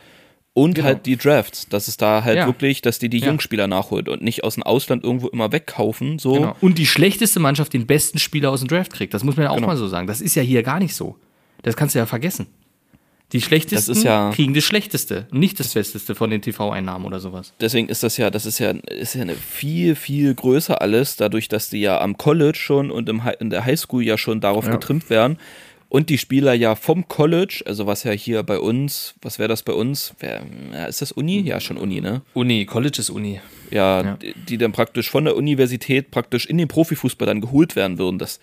[0.53, 0.87] und Genau.
[0.87, 2.45] halt die Drafts, dass es da halt Ja.
[2.45, 3.27] wirklich, dass die die Ja.
[3.27, 6.33] Jungspieler nachholt und nicht aus dem Ausland irgendwo immer wegkaufen, so.
[6.33, 6.55] Genau.
[6.61, 9.13] Und die schlechteste Mannschaft den besten Spieler aus dem Draft kriegt.
[9.13, 9.67] Das muss man ja auch Genau.
[9.67, 10.07] mal so sagen.
[10.07, 11.17] Das ist ja hier gar nicht so.
[11.63, 12.47] Das kannst du ja vergessen.
[13.33, 17.53] Die schlechtesten ja- kriegen das Schlechteste, nicht das Besteste von den TV-Einnahmen oder sowas.
[17.61, 21.47] Deswegen ist das ja, das ist ja, ist ja eine viel, viel größer alles, dadurch,
[21.47, 25.09] dass die ja am College schon und im, in der Highschool ja schon darauf getrimmt
[25.09, 25.37] werden.
[25.91, 29.61] Und die Spieler ja vom College, also was ja hier bei uns, was wäre das
[29.61, 30.13] bei uns?
[30.21, 31.41] Wär, ja, ist das Uni?
[31.41, 32.21] Ja, schon Uni, ne?
[32.33, 33.41] Uni, College ist Uni.
[33.71, 34.13] ja, Ja.
[34.15, 38.19] Die, die dann praktisch von der Universität praktisch in den Profifußball dann geholt werden würden.
[38.19, 38.39] Das,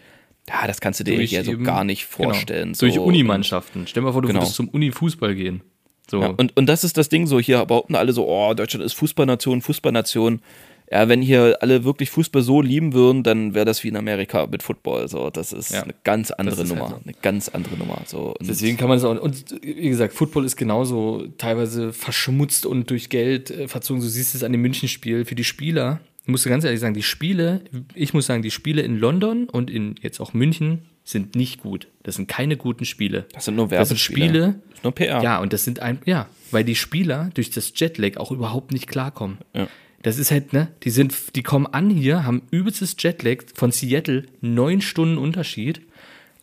[0.46, 2.74] ja, das kannst du dir Durch hier so gar nicht vorstellen.
[2.74, 2.78] Genau.
[2.80, 3.02] Durch so.
[3.02, 3.86] Unimannschaften.
[3.86, 4.40] Stell dir mal vor, du Genau.
[4.40, 5.62] würdest zum Uni-Fußball gehen.
[6.10, 6.20] So.
[6.20, 8.92] Ja, und, und das ist das Ding so, hier behaupten alle so, oh, Deutschland ist
[8.92, 10.42] Fußballnation, Fußballnation.
[10.90, 14.46] Ja, wenn hier alle wirklich Fußball so lieben würden, dann wäre das wie in Amerika
[14.46, 15.06] mit Football.
[15.08, 15.82] So, das ist Ja.
[15.82, 16.90] eine ganz andere ist halt Nummer.
[16.90, 17.00] so.
[17.04, 18.00] Eine ganz andere Nummer.
[18.06, 19.20] So, und Deswegen kann man es auch.
[19.20, 24.00] Und wie gesagt, Football ist genauso teilweise verschmutzt und durch Geld äh, verzogen.
[24.00, 25.26] Du siehst es an dem Münchenspiel.
[25.26, 27.60] Für die Spieler, ich muss ganz ehrlich sagen, die Spiele,
[27.94, 31.88] ich muss sagen, die Spiele in London und in jetzt auch München sind nicht gut.
[32.02, 33.26] Das sind keine guten Spiele.
[33.32, 34.26] das sind nur Das sind Werbespiele.
[34.26, 35.22] Spiele, Das ist nur PR.
[35.22, 38.86] ja, und das sind ein, ja, weil die Spieler durch das Jetlag auch überhaupt nicht
[38.88, 39.38] klarkommen.
[39.54, 39.68] Ja.
[40.02, 44.26] Das ist halt, ne, die sind, die kommen an hier, haben übelstes Jetlag von Seattle,
[44.40, 45.80] neun Stunden Unterschied,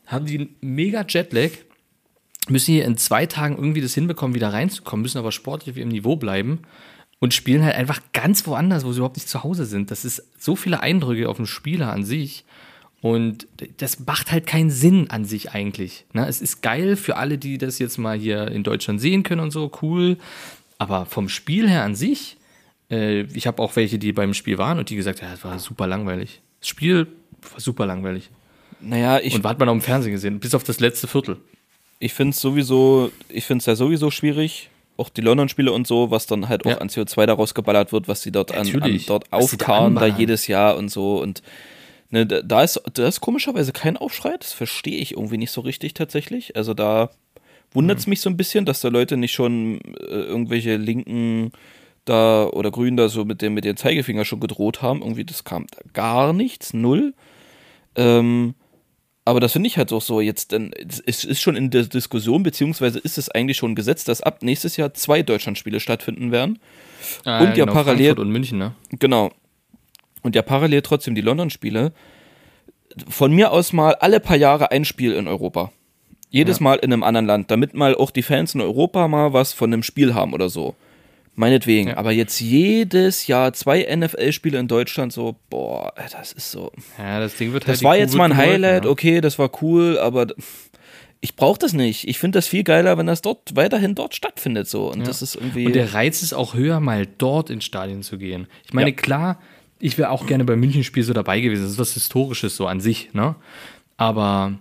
[0.06, 1.52] haben die mega Jetlag,
[2.50, 5.89] müssen hier in zwei Tagen irgendwie das hinbekommen, wieder reinzukommen, müssen aber sportlich auf ihrem
[5.89, 6.60] Niveau bleiben
[7.20, 9.89] und spielen halt einfach ganz woanders, wo sie überhaupt nicht zu Hause sind.
[9.89, 12.44] Das ist so viele Eindrücke auf den Spieler an sich.
[13.02, 16.06] Und das macht halt keinen Sinn an sich eigentlich.
[16.13, 16.28] Ne?
[16.28, 19.52] Es ist geil für alle, die das jetzt mal hier in Deutschland sehen können und
[19.52, 20.18] so, cool.
[20.78, 22.38] Aber vom Spiel her an sich,
[22.91, 25.43] äh, ich habe auch welche, die beim Spiel waren und die gesagt haben, ja, es
[25.43, 26.41] war super langweilig.
[26.60, 27.08] Das Spiel
[27.52, 28.30] war super langweilig.
[28.82, 31.38] Naja, ich, Und hat man auch im Fernsehen gesehen, bis auf das letzte Viertel.
[32.00, 36.12] ich finde es sowieso, ich finde es ja sowieso schwierig, auch die London-Spiele und so,
[36.12, 36.78] was dann halt auch Ja.
[36.78, 39.06] an CO2 daraus geballert wird, was sie dort an, an Natürlich.
[39.08, 41.41] dort da aufkarren, da jedes Jahr und so und
[42.12, 45.93] ne, da- ist, da ist komischerweise kein Aufschrei, das verstehe ich irgendwie nicht so richtig
[45.95, 46.56] tatsächlich.
[46.56, 47.10] Also da
[47.71, 48.02] wundert Mhm.
[48.02, 51.52] es mich so ein bisschen, dass da Leute nicht schon äh, irgendwelche linken
[52.06, 55.02] da oder Grünen da so mit dem, mit dem Zeigefinger schon gedroht haben.
[55.02, 57.13] Irgendwie, das kam da gar nichts, null.
[57.96, 58.54] Ähm,
[59.28, 60.72] Aber das finde ich halt auch so jetzt, denn
[61.08, 64.78] es ist schon in der Diskussion, beziehungsweise ist es eigentlich schon gesetzt, dass ab nächstes
[64.78, 66.60] Jahr zwei Deutschlandspiele stattfinden werden.
[67.24, 68.76] Ah, Und ja parallel- Frankfurt und München, ne?
[69.00, 69.32] Genau.
[70.22, 71.91] Und ja parallel trotzdem die London-Spiele.
[73.10, 75.72] Von mir aus mal alle paar Jahre ein Spiel in Europa.
[76.30, 76.63] Jedes Ja.
[76.65, 79.72] Mal in einem anderen Land, damit mal auch die Fans in Europa mal was von
[79.74, 80.76] einem Spiel haben oder so.
[81.36, 81.89] Meinetwegen.
[81.89, 81.98] Ja.
[81.98, 86.71] Aber jetzt jedes Jahr zwei NFL-Spiele in Deutschland, so, boah, das ist so.
[86.98, 87.76] Ja, das Ding wird halt.
[87.78, 88.89] Das war Kuh jetzt mal ein Highlight, ja.
[88.89, 90.28] okay, das war cool, aber
[91.19, 92.08] ich brauche das nicht.
[92.08, 94.91] Ich finde das viel geiler, wenn das dort weiterhin dort stattfindet so.
[94.91, 95.06] Und Ja.
[95.06, 95.65] das ist irgendwie.
[95.65, 98.48] Und der Reiz ist auch höher, mal dort ins Stadion zu gehen.
[98.65, 99.39] Ich meine, klar,
[99.80, 101.63] ich wäre auch gerne beim Münchenspiel so dabei gewesen.
[101.63, 103.36] Das ist was Historisches so an sich, ne?
[103.98, 104.54] Aber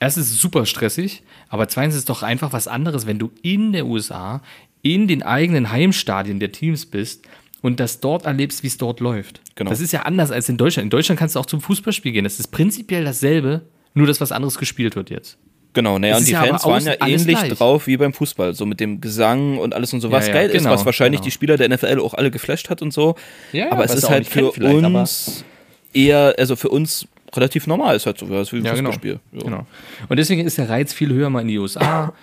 [0.00, 3.30] erstens ist es super stressig, aber zweitens ist es doch einfach was anderes, wenn du
[3.42, 4.42] in der USA
[4.82, 7.24] in den eigenen Heimstadien der Teams bist
[7.62, 9.40] und das dort erlebst, wie es dort läuft.
[9.54, 9.70] Genau.
[9.70, 10.84] Das ist ja anders als in Deutschland.
[10.84, 12.24] In Deutschland kannst du auch zum Fußballspiel gehen.
[12.24, 13.62] Das ist prinzipiell dasselbe,
[13.94, 15.38] nur dass was anderes gespielt wird jetzt.
[15.76, 17.52] Genau, naja, und ist die ja Fans waren ja ähnlich gleich.
[17.52, 20.40] drauf wie beim Fußball, so mit dem Gesang und alles und so, was Ja, ja,
[20.40, 21.26] geil ist, genau, was wahrscheinlich genau.
[21.26, 23.14] die Spieler der NFL auch alle geflasht hat und so.
[23.52, 25.44] Ja, aber es ist halt für uns
[25.92, 28.74] eher, also für uns relativ normal, ist halt so, ist wie ein genau.
[28.74, 29.20] Fußballspiel.
[29.32, 29.42] Ja.
[29.42, 29.66] genau.
[30.08, 32.14] Und deswegen ist der Reiz viel höher, mal in die USA,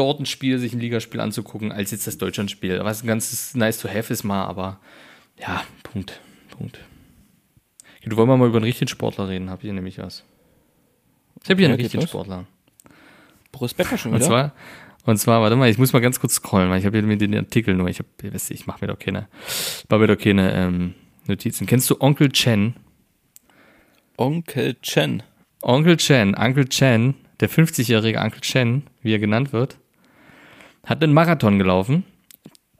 [0.00, 2.80] dort ein Spiel, sich ein Ligaspiel anzugucken, als jetzt das Deutschlandspiel.
[2.82, 4.80] Was ein ganzes nice to have ist mal, aber
[5.38, 6.20] ja, Punkt.
[6.56, 6.80] Punkt.
[8.04, 10.24] Du wollen wir mal über einen richtigen Sportler reden, habe ich hier nämlich was.
[11.44, 12.10] Ich habe hier Ja, einen richtigen los.
[12.10, 12.46] Sportler.
[13.52, 14.26] Boris Becker schon Und wieder?
[14.28, 14.54] zwar,
[15.04, 17.18] und zwar, warte mal, ich muss mal ganz kurz scrollen, weil ich habe hier mir
[17.18, 18.08] den Artikel nur, ich habe,
[18.48, 19.28] ich mache mir doch keine,
[19.90, 20.94] mache mir doch keine ähm,
[21.26, 21.66] Notizen.
[21.66, 22.74] Kennst du Onkel Chen?
[24.16, 25.22] Onkel Chen.
[25.62, 29.76] Onkel Chen, Uncle Chen, der 50-jährige Uncle Chen, wie er genannt wird,
[30.84, 32.04] hat einen Marathon gelaufen.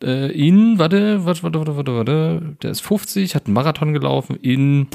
[0.02, 4.36] Äh, in, warte, warte, warte, warte, warte, warte, der ist 50, hat einen Marathon gelaufen
[4.36, 4.86] in,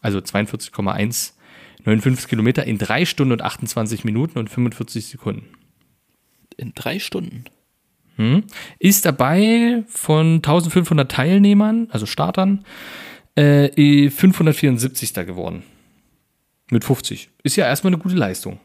[0.00, 5.46] also 42,195 Kilometer in 3 Stunden und 28 Minuten und 45 Sekunden.
[6.56, 7.44] In drei Stunden.
[8.16, 8.44] Hm?
[8.78, 12.64] Ist dabei von 1500 Teilnehmern, also Startern,
[13.34, 15.26] äh, 574.
[15.26, 15.62] geworden.
[16.70, 17.30] Mit 50.
[17.42, 18.60] Ist ja erstmal eine gute Leistung.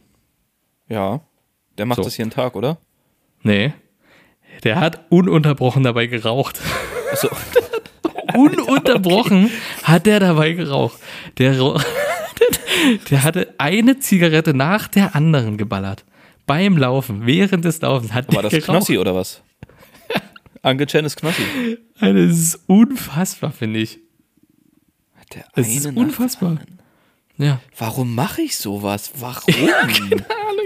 [0.90, 1.22] Ja.
[1.78, 2.04] Der macht So.
[2.04, 2.78] das jeden Tag, oder?
[3.46, 3.74] Nee.
[4.64, 6.60] Der hat ununterbrochen dabei geraucht.
[7.12, 7.30] Achso.
[8.34, 9.50] Ununterbrochen
[9.84, 11.00] hat der dabei geraucht.
[11.38, 11.54] Der,
[13.10, 16.04] der hatte eine Zigarette nach der anderen geballert.
[16.48, 18.78] Beim Laufen, während des Laufens hat War der das geraucht.
[18.80, 19.42] Knossi oder was?
[20.64, 21.44] Onkel Chen ist Knossi.
[22.00, 24.00] Das ist unfassbar, finde ich.
[25.34, 26.58] Der Es ist unfassbar.
[27.38, 27.60] Ja.
[27.78, 29.12] Warum mache ich sowas?
[29.20, 29.54] Warum?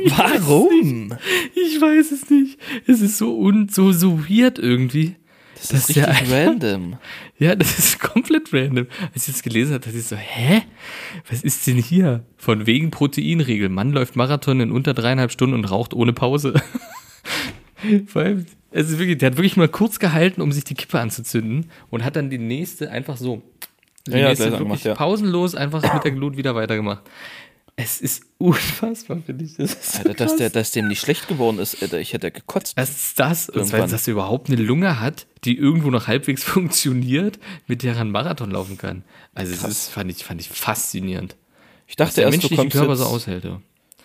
[0.06, 1.14] Warum?
[1.56, 2.60] Ich weiß es nicht.
[2.88, 5.16] Es ist so un, so, so weird irgendwie.
[5.56, 6.98] Das Das ist ist ja richtig random.
[7.40, 8.88] Ja, das ist komplett random.
[9.14, 10.64] Als ich das gelesen habe, dachte ich so, hä?
[11.30, 12.26] Was ist denn hier?
[12.36, 13.70] Von wegen Proteinregel.
[13.70, 16.54] Mann läuft Marathon in unter dreieinhalb Stunden und raucht ohne Pause.
[18.08, 21.00] Vor allem, es ist wirklich, der hat wirklich mal kurz gehalten, um sich die Kippe
[21.00, 23.42] anzuzünden und hat dann die nächste einfach so.
[24.08, 24.96] Die Ja, ja, gleich wirklich angemacht, ja.
[24.96, 27.04] pausenlos einfach mit der Glut wieder weitergemacht.
[27.82, 29.56] Es ist unfassbar, finde ich.
[29.56, 30.38] Das ist so Alter, dass, krass.
[30.38, 32.76] der, dass dem nicht schlecht geworden ist, Alter, ich hätte gekotzt.
[32.76, 33.48] Was ist das?
[33.48, 38.02] Und dass er überhaupt eine Lunge hat, die irgendwo noch halbwegs funktioniert, mit der er
[38.02, 39.04] einen Marathon laufen kann.
[39.34, 41.38] Also das ist, fand, ich, fand ich faszinierend.
[41.88, 43.46] Ich Dass dachte der erst, du kommst, Körper jetzt, so aushält.
[43.46, 43.62] ja.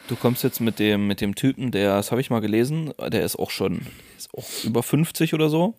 [0.06, 3.24] du kommst jetzt mit dem, mit dem Typen, der, das habe ich mal gelesen, der
[3.24, 3.80] ist auch schon
[4.16, 5.74] ist auch über 50 oder so.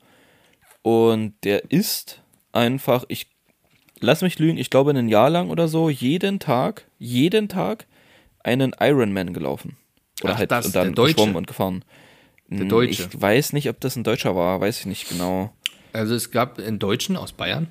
[0.82, 3.28] Und der ist einfach, ich
[4.00, 7.86] lass mich lügen, ich glaube ein Jahr lang oder so, jeden Tag, jeden Tag
[8.44, 9.78] einen Ironman gelaufen.
[10.24, 11.84] Oder Ach, halt das, und dann geschwommen und gefahren.
[12.48, 13.10] Der Deutsche.
[13.12, 15.52] Ich weiß nicht, ob das ein Deutscher war, weiß ich nicht genau.
[15.94, 17.68] Also es gab einen Deutschen aus Bayern,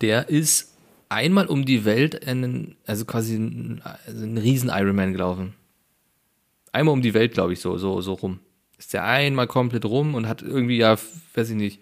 [0.00, 0.74] der ist
[1.08, 5.54] einmal um die Welt einen, also quasi einen, also einen riesen Ironman gelaufen.
[6.72, 8.40] Einmal um die Welt, glaube ich, so, so, so rum.
[8.78, 10.96] Ist der einmal komplett rum und hat irgendwie, ja,
[11.34, 11.80] weiß ich nicht,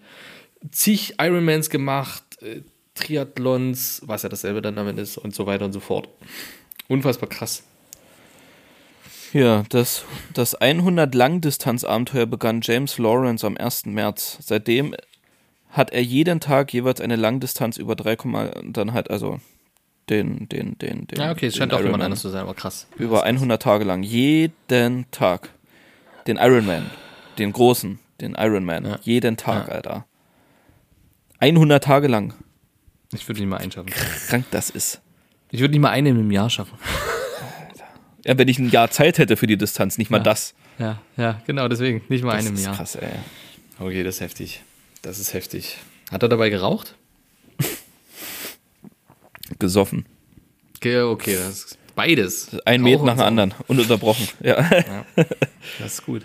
[0.71, 2.61] zig Ironmans gemacht, äh,
[2.99, 6.09] Triathlons, was ja dasselbe dann damit ist und so weiter und so fort.
[6.87, 7.63] Unfassbar krass.
[9.31, 13.85] Ja, das, das 100 Langdistanzabenteuer begann James Lawrence am 1.
[13.85, 14.37] März.
[14.41, 14.95] Seitdem
[15.69, 18.17] hat er jeden Tag jeweils eine Langdistanz über 3,
[18.71, 19.39] dann halt also
[20.09, 21.19] den, den, den, den.
[21.19, 22.87] Ja, okay, es scheint auch jemand anders zu sein, aber krass.
[22.97, 24.01] Über 100 Tage lang.
[24.01, 25.49] Jeden Tag.
[26.25, 26.89] Den Ironman.
[27.37, 27.99] Den großen.
[28.19, 28.85] Den Ironman.
[28.85, 28.99] Ja.
[29.03, 29.73] Jeden Tag, Ja.
[29.75, 30.05] Alter.
[31.39, 32.33] 100 Tage lang.
[33.13, 33.89] Ich würde nicht mal einen schaffen.
[33.89, 35.01] Krank das ist.
[35.51, 36.77] Ich würde nicht mal einen im Jahr schaffen.
[38.25, 40.23] Ja, wenn ich ein Jahr Zeit hätte für die Distanz, nicht mal Ja.
[40.23, 40.53] das.
[40.77, 42.01] Ja, ja, genau, deswegen.
[42.09, 42.75] Nicht mal Das einen im ist Jahr.
[42.75, 43.09] krass, ey.
[43.79, 44.61] Okay, das ist heftig.
[45.01, 45.77] Das ist heftig.
[46.11, 46.95] Hat er dabei geraucht?
[49.57, 50.05] Gesoffen.
[50.77, 52.49] Okay, okay, das Beides.
[52.65, 53.53] Ein Rauch Met und nach dem anderen.
[53.67, 54.27] Ununterbrochen.
[54.41, 54.69] Ja.
[55.79, 56.23] Das ist gut.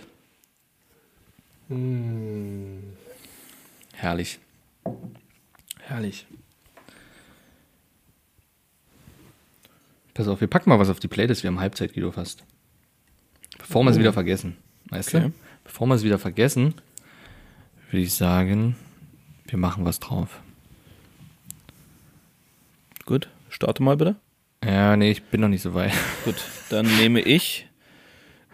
[3.94, 4.38] Herrlich.
[5.80, 6.26] Herrlich.
[10.14, 11.42] Pass auf, wir packen mal was auf die Playlist.
[11.42, 12.44] Wir haben Halbzeit, Guido, fast.
[13.58, 14.56] Bevor wir es wieder vergessen.
[14.90, 15.26] Weißt Okay.
[15.26, 15.32] du?
[15.64, 16.74] Bevor wir es wieder vergessen,
[17.90, 18.76] würde ich sagen,
[19.48, 20.40] wir machen was drauf.
[23.06, 24.16] Gut, starte mal bitte.
[24.64, 25.92] Ja, nee, ich bin noch nicht so weit.
[26.24, 26.36] Gut,
[26.70, 27.66] dann nehme ich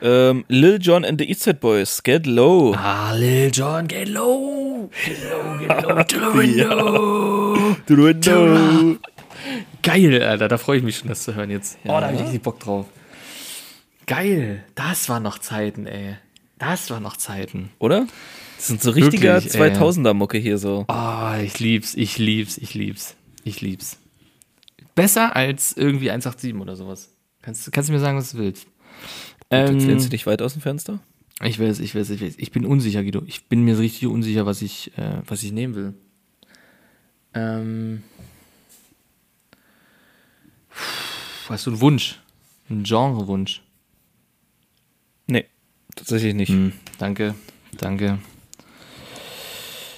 [0.03, 2.75] ähm, Lil Jon and the East Side Boys, Get Low.
[2.75, 4.89] Ah, Lil Jon, get low!
[5.05, 7.77] Get low, get low, to the window!
[7.87, 8.99] Drundo.
[9.83, 11.79] Geil, Alter, da freue ich mich schon, das zu hören jetzt.
[11.85, 12.87] Oh, da habe ich richtig Bock drauf.
[14.07, 16.17] Geil, das waren noch Zeiten, ey.
[16.59, 17.71] Das waren noch Zeiten.
[17.79, 18.07] Oder?
[18.57, 19.03] Das sind so ey.
[19.05, 20.85] 2000er-Mucke hier so.
[20.89, 23.17] Oh, ich lieb's, ich lieb's, ich lieb's.
[23.45, 23.97] Ich lieb's.
[24.95, 27.11] Besser als irgendwie 187 oder sowas.
[27.41, 28.67] Kannst, kannst du mir sagen, was du willst?
[29.51, 31.01] Jetzt lehnst Ähm, du dich weit aus dem Fenster?
[31.43, 32.35] ich weiß, ich weiß, ich weiß.
[32.37, 33.23] Ich bin unsicher, Guido.
[33.27, 35.95] Ich bin mir richtig unsicher, was ich, äh, was ich nehmen will.
[37.33, 38.03] Ähm.
[41.49, 42.21] Hast du einen Wunsch?
[42.69, 43.63] Einen Genrewunsch?
[45.27, 45.47] Nee,
[45.97, 46.51] tatsächlich nicht.
[46.51, 47.35] Hm, danke,
[47.77, 48.19] danke.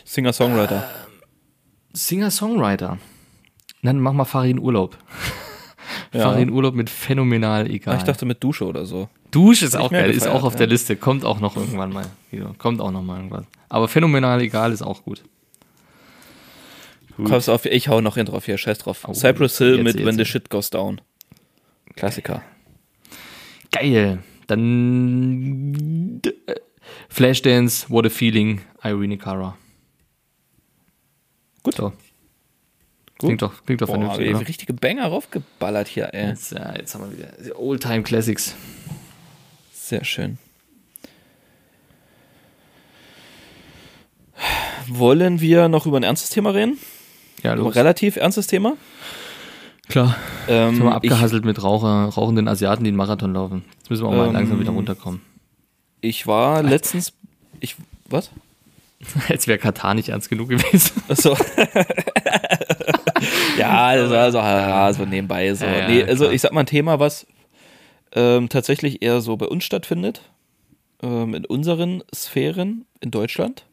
[0.04, 0.88] Singer-Songwriter.
[1.92, 2.98] Singer-Songwriter.
[3.82, 4.98] Dann mach mal Farin Urlaub.
[6.14, 6.24] Ja.
[6.24, 7.94] Farin Urlaub mit phänomenal egal.
[7.94, 9.08] Ah, ich dachte mit Dusche oder so.
[9.30, 10.58] Dusch ist auch geil, ist gefeiert, auch auf ja.
[10.58, 10.94] der Liste.
[10.96, 12.04] Kommt auch noch irgendwann mal.
[12.30, 12.54] Guido.
[12.58, 13.46] Kommt auch noch mal irgendwann.
[13.70, 15.22] Aber phänomenal egal ist auch gut.
[17.16, 19.04] Kommst auf, ich hau noch hin drauf hier, scheiß drauf.
[19.06, 20.24] Oh, Cypress Hill jetzt, mit jetzt, When the.
[20.24, 21.00] Shit Goes Down.
[21.94, 22.42] Klassiker.
[23.70, 24.22] Geil.
[24.46, 26.20] Dann
[27.08, 29.56] Flashdance, What a Feeling, Irene Cara.
[31.62, 31.74] Gut.
[31.74, 31.92] So.
[33.18, 34.48] Klingt doch, klingt doch Boah, vernünftig, oder?
[34.48, 36.30] richtige Banger raufgeballert hier, ey.
[36.30, 38.56] Jetzt, ja, jetzt haben wir wieder die Oldtime Classics.
[39.72, 40.38] Sehr schön.
[44.88, 46.78] Wollen wir noch über ein ernstes Thema reden?
[47.42, 47.74] Ja, los.
[47.74, 48.74] relativ ernstes Thema.
[49.88, 50.16] Klar.
[50.48, 53.64] Ähm, haben wir ich, abgehasselt mit Raucher, rauchenden Asiaten, die einen Marathon laufen.
[53.78, 55.20] Jetzt müssen wir auch mal Ähm, langsam wieder runterkommen.
[56.00, 57.12] ich war letztens.
[57.60, 57.76] Ich.
[58.08, 58.30] Was?
[59.28, 61.02] Jetzt wäre Katar nicht ernst genug gewesen.
[61.08, 61.30] Achso.
[63.58, 65.52] ja, das war so, ja, so nebenbei.
[65.54, 65.64] So.
[65.64, 66.34] Ja, ja, nee, also klar.
[66.34, 67.26] ich sag mal ein Thema, was
[68.14, 70.22] ähm, tatsächlich eher so bei uns stattfindet.
[71.02, 73.64] Ähm, in unseren Sphären in Deutschland.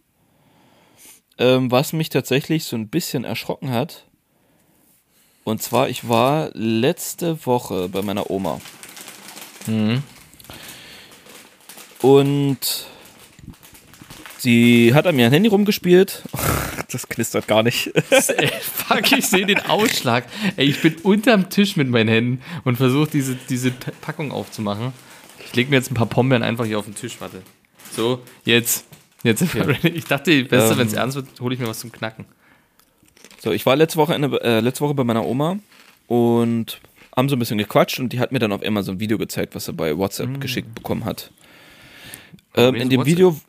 [1.39, 4.05] Ähm, was mich tatsächlich so ein bisschen erschrocken hat.
[5.45, 8.61] Und zwar, ich war letzte Woche bei meiner Oma.
[9.65, 10.03] Mhm.
[12.01, 12.85] Und
[14.37, 16.23] sie hat an mir ein Handy rumgespielt.
[16.91, 17.91] Das knistert gar nicht.
[18.09, 20.25] Ey, fuck, ich sehe den Ausschlag.
[20.57, 24.91] Ey, ich bin unterm Tisch mit meinen Händen und versuche diese, diese Packung aufzumachen.
[25.45, 27.43] Ich lege mir jetzt ein paar Pombeeren einfach hier auf den Tisch, warte.
[27.95, 28.85] So, jetzt.
[29.23, 29.89] Jetzt sind wir ready.
[29.89, 30.77] Ich dachte, besser, Ähm.
[30.79, 32.25] wenn es ernst wird, hole ich mir was zum Knacken.
[33.39, 35.59] So, ich war letzte Woche, äh, letzte Woche bei meiner Oma
[36.07, 36.81] und
[37.15, 39.17] haben so ein bisschen gequatscht und die hat mir dann auf einmal so ein Video
[39.17, 41.31] gezeigt, was sie bei WhatsApp geschickt bekommen hat.
[42.55, 43.17] Ähm, in dem WhatsApp?
[43.17, 43.39] Video,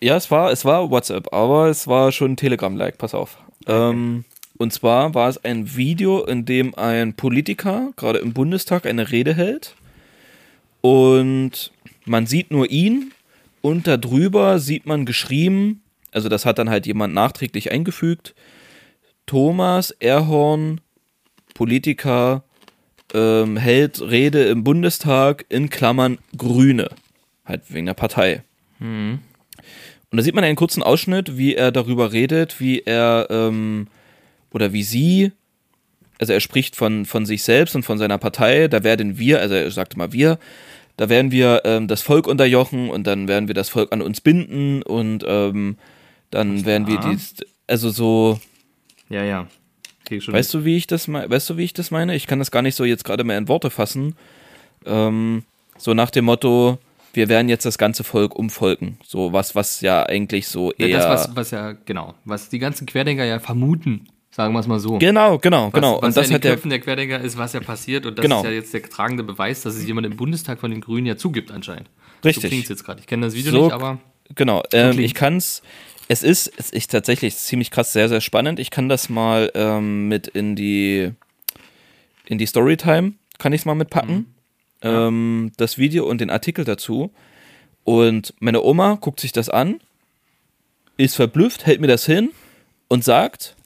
[0.00, 3.38] ja, es war, es war WhatsApp, aber es war schon Telegram-like, pass auf.
[3.66, 4.24] Ähm,
[4.58, 9.34] und zwar war es ein Video, in dem ein Politiker gerade im Bundestag eine Rede
[9.34, 9.74] hält
[10.80, 11.72] und
[12.04, 13.12] man sieht nur ihn
[13.60, 18.34] und darüber sieht man geschrieben, also das hat dann halt jemand nachträglich eingefügt,
[19.26, 20.80] Thomas Erhorn,
[21.54, 22.44] Politiker,
[23.14, 26.88] ähm, hält Rede im Bundestag in Klammern Grüne.
[27.44, 28.42] Halt wegen der Partei.
[30.10, 33.88] Und da sieht man einen kurzen Ausschnitt, wie er darüber redet, wie er ähm,
[34.50, 35.32] oder wie sie,
[36.18, 39.54] also er spricht von, von sich selbst und von seiner Partei, da werden wir, also
[39.54, 40.38] er sagte mal wir,
[40.98, 44.20] da werden wir ähm, das Volk unterjochen und dann werden wir das Volk an uns
[44.20, 45.78] binden und ähm,
[46.30, 47.10] dann werden wir da?
[47.10, 48.38] dies, also so,
[49.08, 49.46] Ja, ja.
[50.10, 51.30] Weißt du, wie ich das meine?
[51.30, 52.16] Weißt du, wie ich das meine?
[52.16, 54.16] Ich kann das gar nicht so jetzt gerade mehr in Worte fassen.
[54.86, 55.44] Ähm,
[55.76, 56.78] so nach dem Motto,
[57.12, 58.98] wir werden jetzt das ganze Volk umvolken.
[59.04, 60.88] So was, was ja eigentlich so eher.
[60.88, 64.66] Ja, das, was, was ja, genau, was die ganzen Querdenker ja vermuten, sagen wir es
[64.68, 64.98] mal so.
[64.98, 65.96] genau, genau, genau.
[65.96, 66.54] Was, was und das ja in den der.
[66.54, 68.38] Köpfen der Querdenker ist, was ja passiert und das Genau.
[68.38, 71.16] ist ja jetzt der tragende Beweis, dass es jemand im Bundestag von den Grünen ja
[71.16, 71.88] zugibt anscheinend.
[72.22, 72.44] So Richtig.
[72.50, 73.00] klingt jetzt gerade.
[73.00, 73.98] Ich kenne das Video So- nicht, aber
[74.34, 74.62] Genau.
[74.72, 75.62] Ähm, ich kann's.
[76.06, 78.58] Es ist, es ist tatsächlich ziemlich krass, sehr, sehr spannend.
[78.60, 81.10] Ich kann das mal ähm, mit in die
[82.26, 84.34] in die Storytime, kann ich es mal mitpacken.
[84.82, 87.10] Ähm, das Video und den Artikel dazu.
[87.84, 89.80] Und meine Oma guckt sich das an,
[90.96, 92.30] ist verblüfft, hält mir das hin
[92.88, 93.56] und sagt,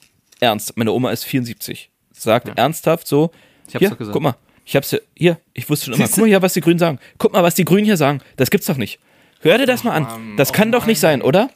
[0.43, 3.31] ernst, meine Oma ist 74, sagt ernsthaft so,
[3.67, 4.13] Ich hab's hier, doch gesagt.
[4.13, 4.35] guck mal,
[4.65, 6.99] Ich hab's ja, hier, ich wusste schon immer, guck mal hier, was die Grünen sagen.
[7.17, 8.21] Guck mal, was die Grünen hier sagen.
[8.35, 8.99] Das gibt's doch nicht.
[9.41, 10.37] Hör dir das mal an.
[10.37, 11.49] Das kann doch nicht sein, oder?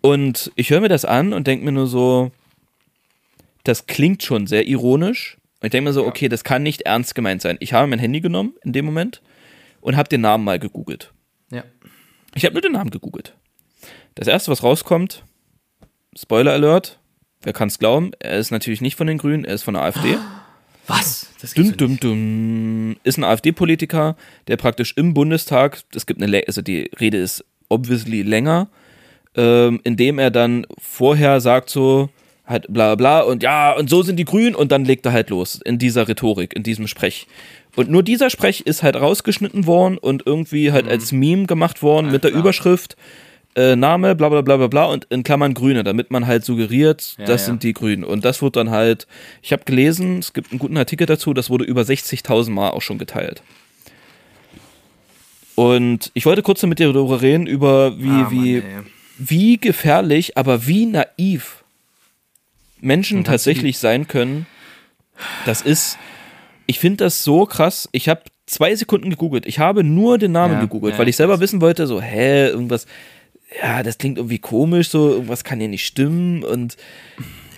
[0.00, 2.30] Und ich höre mir das an und denke mir nur so,
[3.64, 5.36] das klingt schon sehr ironisch.
[5.60, 7.56] Und ich denke mir so, okay, das kann nicht ernst gemeint sein.
[7.60, 9.22] Ich habe mein Handy genommen in dem Moment
[9.80, 11.12] und habe den Namen mal gegoogelt.
[11.50, 11.64] Ja.
[12.34, 13.34] Ich habe nur den Namen gegoogelt.
[14.14, 15.24] Das erste, was rauskommt,
[16.16, 16.97] Spoiler Alert,
[17.42, 19.84] wer kann es glauben, er ist natürlich nicht von den Grünen, er ist von der
[19.84, 20.16] AfD.
[20.86, 21.28] Was?
[21.42, 22.96] Das Dum, dum, dum.
[23.04, 24.16] Ist ein AfD-Politiker,
[24.46, 28.68] der praktisch im Bundestag, es gibt eine, also die Rede ist obviously länger,
[29.36, 32.08] ähm, indem er dann vorher sagt so,
[32.46, 35.28] halt bla bla und ja, und so sind die Grünen und dann legt er halt
[35.28, 37.26] los in dieser Rhetorik, in diesem Sprech.
[37.76, 42.10] Und nur dieser Sprech ist halt rausgeschnitten worden und irgendwie halt als Meme gemacht worden
[42.10, 42.40] mit der klar.
[42.40, 42.96] Überschrift
[43.54, 47.16] äh, Name, bla bla bla bla bla und in Klammern Grüne, damit man halt suggeriert,
[47.18, 47.46] Ja, das ja.
[47.46, 48.04] sind die Grünen.
[48.04, 49.06] Und das wird dann halt,
[49.42, 52.82] ich habe gelesen, es gibt einen guten Artikel dazu, das wurde über 60.000 Mal auch
[52.82, 53.42] schon geteilt.
[55.54, 58.86] Und ich wollte kurz mit dir darüber reden, über wie, Ah, wie, Mann,
[59.18, 61.64] wie gefährlich, aber wie naiv
[62.80, 64.46] Menschen tatsächlich sein können.
[65.46, 65.98] Das ist,
[66.66, 67.88] ich finde das so krass.
[67.90, 69.46] Ich habe zwei Sekunden gegoogelt.
[69.46, 72.86] Ich habe nur den Namen Ja, gegoogelt, weil ich selber wissen wollte, so, hä, irgendwas,
[73.62, 76.76] ja, das klingt irgendwie komisch, so, irgendwas kann hier nicht stimmen und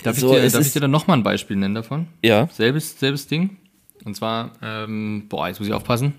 [0.03, 2.07] Darf, so, ich, dir, darf ich dir dann nochmal ein Beispiel nennen davon?
[2.23, 3.57] ja, Selbes, selbes Ding.
[4.03, 6.15] Und zwar, ähm, boah, jetzt muss ich aufpassen.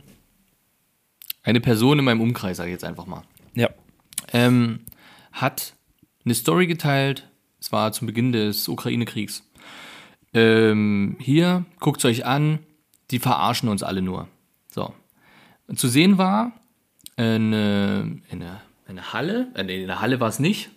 [1.43, 3.23] Eine Person in meinem Umkreis, sage ich jetzt einfach mal,
[3.55, 3.68] ja,
[4.33, 4.81] ähm,
[5.33, 5.75] hat
[6.25, 7.29] eine Story geteilt.
[7.61, 9.43] Es war zum Beginn des Ukraine-Kriegs.
[10.35, 12.61] Ähm, hier, guckt es euch an,
[13.11, 14.29] die verarschen uns alle nur.
[14.68, 14.95] So.
[15.66, 16.53] Und zu sehen war
[17.16, 20.70] eine, eine, eine Halle, äh, nee, in der Halle war es nicht.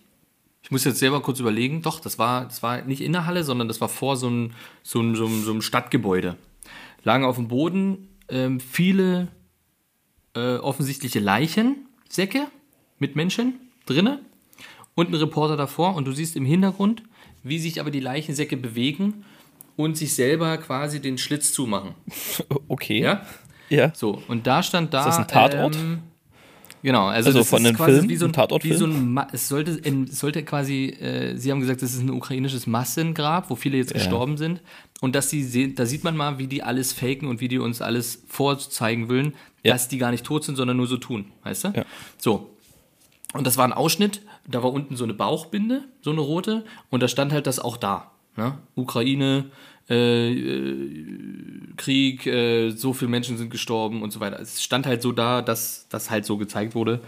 [0.62, 1.82] Ich muss jetzt selber kurz überlegen.
[1.82, 4.50] Doch, das war, das war nicht in der Halle, sondern das war vor so einem
[4.82, 6.36] so einem- so einem- so einem Stadtgebäude.
[7.04, 9.28] Lagen auf dem Boden ähm, viele
[10.34, 12.46] äh, offensichtliche Leichensäcke
[12.98, 13.54] mit Menschen
[13.86, 14.20] drinne
[14.96, 17.02] und ein Reporter davor und du siehst im Hintergrund,
[17.44, 19.24] wie sich aber die Leichensäcke bewegen
[19.76, 21.94] und sich selber quasi den Schlitz zumachen.
[22.68, 23.24] okay, Ja?
[23.68, 25.00] ja, So, und da stand da.
[25.00, 25.76] Ist das ein Tatort?
[25.76, 26.02] Ähm,
[26.86, 28.74] genau, also, Also das von quasi Film, wie so ein Tatortfilm?
[28.74, 32.00] wie so ein es sollte, in, es sollte quasi, äh, Sie haben gesagt, das ist
[32.00, 34.62] ein ukrainisches Massengrab, wo viele jetzt gestorben sind.
[35.02, 37.82] Und dass sehen, da sieht man mal, wie die alles faken und wie die uns
[37.82, 39.74] alles vorzeigen wollen, Ja.
[39.74, 41.68] dass die gar nicht tot sind, sondern nur so tun, weißt du?
[41.76, 41.84] Ja.
[42.16, 42.50] So.
[43.34, 47.02] Und das war ein Ausschnitt, da war unten so eine Bauchbinde, so eine rote, und
[47.02, 48.12] da stand halt das auch da.
[48.36, 48.56] Ne?
[48.74, 49.46] Ukraine,
[49.88, 54.40] äh, äh, Krieg, äh, so viele Menschen sind gestorben und so weiter.
[54.40, 57.00] Es stand halt so da, dass das halt so gezeigt wurde,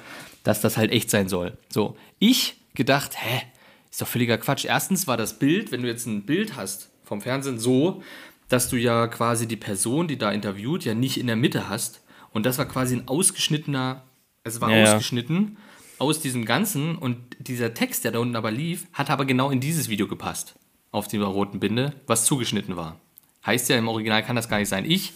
[0.45, 1.57] dass das halt echt sein soll.
[1.69, 3.43] So, ich gedacht, hä,
[3.91, 4.65] ist doch völliger Quatsch.
[4.65, 8.03] Erstens war das Bild, wenn du jetzt ein Bild hast vom Fernsehen, so,
[8.49, 12.03] dass du ja quasi die Person, die da interviewt, ja nicht in der Mitte hast.
[12.33, 14.05] Und das war quasi ein ausgeschnittener,
[14.45, 14.85] es war Ja, ja.
[14.95, 15.57] ausgeschnitten
[15.99, 19.61] aus diesem Ganzen und dieser Text, der da unten aber lief, hat aber genau in
[19.61, 20.55] dieses Video gepasst.
[20.91, 22.99] Auf dieser roten Binde, was zugeschnitten war.
[23.45, 24.85] Heißt ja, im Original kann das gar nicht sein.
[24.85, 25.13] Ich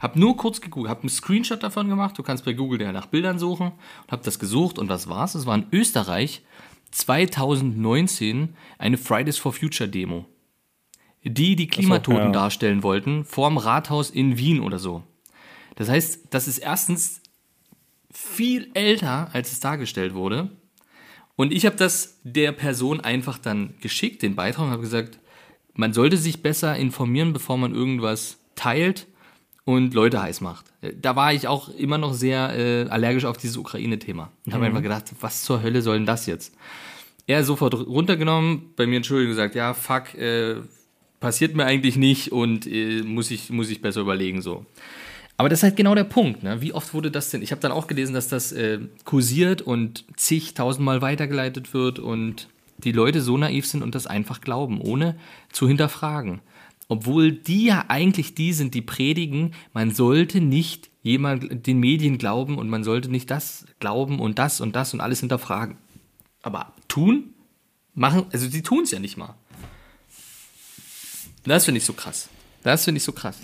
[0.00, 2.18] habe nur kurz gegoogelt, habe einen Screenshot davon gemacht.
[2.18, 3.68] Du kannst bei Google ja nach Bildern suchen
[4.02, 4.78] und habe das gesucht.
[4.78, 5.34] Und was war's?
[5.34, 6.42] Es war in Österreich
[6.90, 10.26] 2019 eine Fridays for Future Demo,
[11.22, 12.32] die die Klimatoten ja.
[12.32, 15.02] darstellen wollten vorm Rathaus in Wien oder so.
[15.76, 17.20] Das heißt, das ist erstens
[18.12, 20.50] viel älter, als es dargestellt wurde.
[21.36, 25.18] Und ich habe das der Person einfach dann geschickt, den Beitrag, und habe gesagt,
[25.74, 29.06] man sollte sich besser informieren, bevor man irgendwas teilt
[29.64, 30.66] und Leute heiß macht.
[31.00, 34.30] Da war ich auch immer noch sehr äh, allergisch auf dieses Ukraine-Thema.
[34.46, 36.54] Und habe einfach gedacht, was zur Hölle soll denn das jetzt?
[37.26, 40.56] Er sofort runtergenommen, bei mir entschuldigt gesagt, ja, fuck, äh,
[41.20, 44.66] passiert mir eigentlich nicht und äh, muss, ich, muss ich besser überlegen so.
[45.36, 46.42] Aber das ist halt genau der Punkt.
[46.42, 46.60] Ne?
[46.60, 47.42] Wie oft wurde das denn?
[47.42, 52.92] Ich habe dann auch gelesen, dass das äh, kursiert und zigtausendmal weitergeleitet wird und die
[52.92, 55.16] Leute so naiv sind und das einfach glauben, ohne
[55.52, 56.40] zu hinterfragen.
[56.88, 62.58] Obwohl die ja eigentlich die sind, die predigen, man sollte nicht jemand den Medien glauben
[62.58, 65.78] und man sollte nicht das glauben und das und das und alles hinterfragen.
[66.42, 67.34] Aber tun,
[67.94, 69.34] machen, also die tun es ja nicht mal.
[71.44, 72.28] Das finde ich so krass.
[72.62, 73.38] Das finde ich so krass.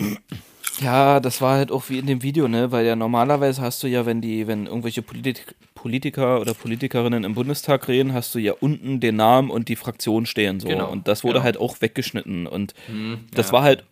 [0.79, 2.71] Ja, das war halt auch wie in dem Video, ne?
[2.71, 5.45] Weil ja normalerweise hast du ja, wenn die, wenn irgendwelche Polit
[5.75, 10.27] Politiker oder Politikerinnen im Bundestag reden, hast du ja unten den Namen und die Fraktion
[10.27, 10.67] stehen so.
[10.67, 11.43] Genau, und das wurde genau.
[11.43, 12.45] halt auch weggeschnitten.
[12.45, 12.75] Und
[13.33, 13.53] das ja.
[13.53, 13.83] war halt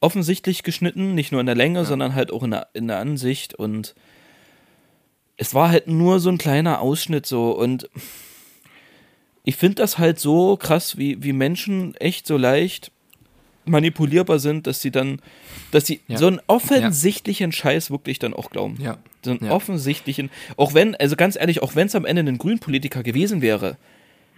[0.00, 3.54] offensichtlich geschnitten, nicht nur in der Länge, sondern halt auch in der, in der Ansicht.
[3.54, 3.96] Und
[5.36, 7.50] es war halt nur so ein kleiner Ausschnitt so.
[7.50, 7.90] Und
[9.42, 12.92] ich finde das halt so krass, wie, wie Menschen echt so leicht
[13.66, 15.20] manipulierbar sind, dass sie dann,
[15.70, 16.18] dass sie Ja.
[16.18, 18.76] so einen offensichtlichen Scheiß wirklich dann auch glauben.
[18.80, 18.98] Ja.
[19.24, 19.50] So einen Ja.
[19.50, 23.76] offensichtlichen, auch wenn, also ganz ehrlich, auch wenn es am Ende ein Grünpolitiker gewesen wäre,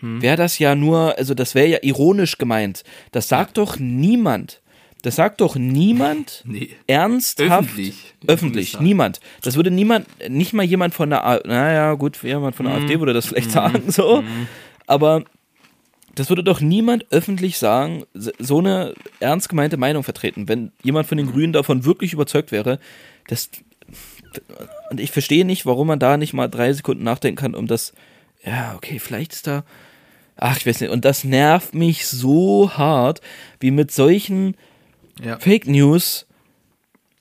[0.01, 0.23] Hm.
[0.23, 2.85] wäre das ja nur, also das wäre ja ironisch gemeint.
[3.13, 4.61] Das sagt doch niemand.
[5.03, 6.71] Das sagt doch niemand Nee.
[6.87, 8.15] ernsthaft Öffentlich.
[8.27, 9.21] öffentlich, niemand.
[9.43, 12.83] Das würde niemand, nicht mal jemand von der, naja, gut, jemand von der Mhm.
[12.83, 14.25] AfD würde das vielleicht sagen, so.
[14.87, 15.23] Aber
[16.19, 21.19] das würde doch niemand öffentlich sagen, so eine ernst gemeinte Meinung vertreten, wenn jemand von
[21.19, 22.79] den Grünen davon wirklich überzeugt wäre.
[23.29, 23.51] Das,
[24.91, 27.93] und ich verstehe nicht, warum man da nicht mal drei Sekunden nachdenken kann, um das,
[28.45, 29.65] ja, okay, vielleicht ist da,
[30.37, 33.21] ach, ich weiß nicht, und das nervt mich so hart,
[33.61, 34.57] wie mit solchen
[35.23, 35.39] Ja.
[35.39, 36.27] Fake News.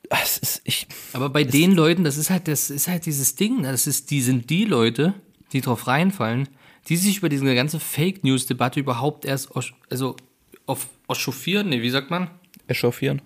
[0.09, 3.63] Ach, ist, ich, Aber bei den Leuten, das ist halt, das ist halt dieses Ding.
[3.63, 5.13] Das ist, die sind die Leute,
[5.51, 6.47] die drauf reinfallen,
[6.88, 9.49] die sich über diese ganze Fake News-Debatte überhaupt erst,
[9.89, 10.15] also
[10.65, 12.29] auf, auschauffieren, nee, wie sagt man?
[12.67, 13.21] echauffieren.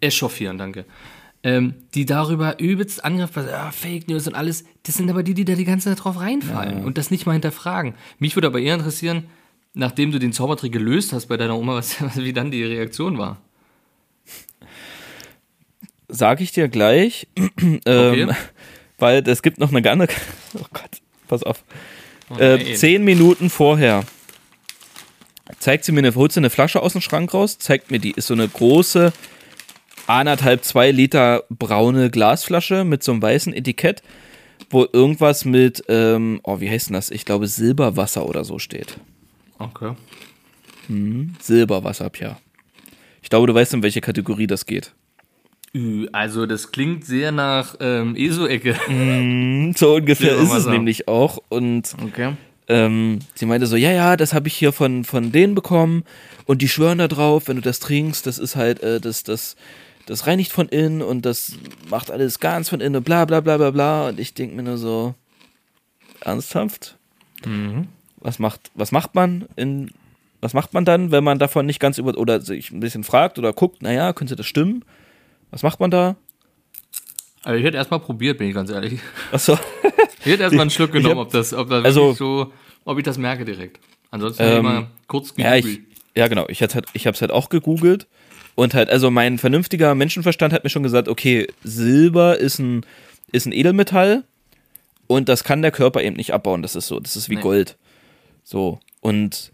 [0.00, 0.84] Echauffieren, danke.
[1.42, 4.64] Ähm, die darüber übelst angreifen, ah, Fake News und alles.
[4.84, 7.32] Das sind aber die, die da die ganze Zeit drauf reinfallen und das nicht mal
[7.32, 7.94] hinterfragen.
[8.18, 9.24] Mich würde aber eher interessieren,
[9.74, 13.40] nachdem du den Zaubertrick gelöst hast bei deiner Oma, was, wie dann die Reaktion war.
[16.08, 18.28] Sag ich dir gleich, ähm, Okay.
[18.98, 20.12] weil es gibt noch eine ganz,
[20.54, 21.64] oh Gott, pass auf.
[22.30, 22.76] Oh Äh, nein.
[22.76, 24.04] zehn Minuten vorher
[25.58, 28.12] zeigt sie mir eine, holt sie eine Flasche aus dem Schrank raus, zeigt mir die,
[28.12, 29.12] ist so eine große,
[30.06, 34.02] anderthalb, zwei Liter braune Glasflasche mit so einem weißen Etikett,
[34.70, 37.10] wo irgendwas mit, ähm, oh, wie heißt denn das?
[37.10, 38.96] Ich glaube Silberwasser oder so steht.
[39.58, 39.92] Okay.
[41.40, 42.38] Silberwasser, ja.
[43.22, 44.92] Ich glaube, du weißt, in welche Kategorie das geht.
[45.74, 48.74] Ü, Also das klingt sehr nach ähm, ESO-Ecke.
[49.76, 51.38] So ungefähr ist es nämlich auch.
[51.48, 52.32] Und Okay.
[52.68, 56.04] ähm, sie meinte so, ja, ja, das habe ich hier von, von denen bekommen
[56.46, 59.56] und die schwören da drauf, wenn du das trinkst, das ist halt, äh, das, das,
[60.06, 61.54] das reinigt von innen und das
[61.90, 64.08] macht alles ganz von innen und bla bla bla bla bla.
[64.10, 65.14] Und ich denke mir nur so,
[66.20, 66.96] ernsthaft?
[68.20, 69.90] Was macht, was macht man in,
[70.40, 73.38] was macht man dann, wenn man davon nicht ganz über, oder sich ein bisschen fragt
[73.38, 74.84] oder guckt, naja, könnte das stimmen?
[75.54, 76.16] Was macht man da?
[77.44, 78.98] Also ich hätte erstmal probiert, bin ich ganz ehrlich.
[79.30, 79.56] Achso.
[80.20, 82.52] Ich hätte erstmal einen Schluck genommen, hab- ob das, ob das also- so,
[82.84, 83.78] ob ich das merke direkt.
[84.10, 85.80] Ansonsten Ähm, mal kurz Ja, gegoogelt.
[85.86, 86.46] ich, ja genau.
[86.48, 88.08] Ich, hätte halt, ich habe es halt auch gegoogelt
[88.56, 92.84] und halt, also mein vernünftiger Menschenverstand hat mir schon gesagt, okay, Silber ist ein,
[93.30, 94.24] ist ein Edelmetall
[95.06, 96.62] und das kann der Körper eben nicht abbauen.
[96.62, 97.42] Das ist so, das ist wie Nee.
[97.42, 97.76] Gold.
[98.42, 98.80] So.
[99.02, 99.52] Und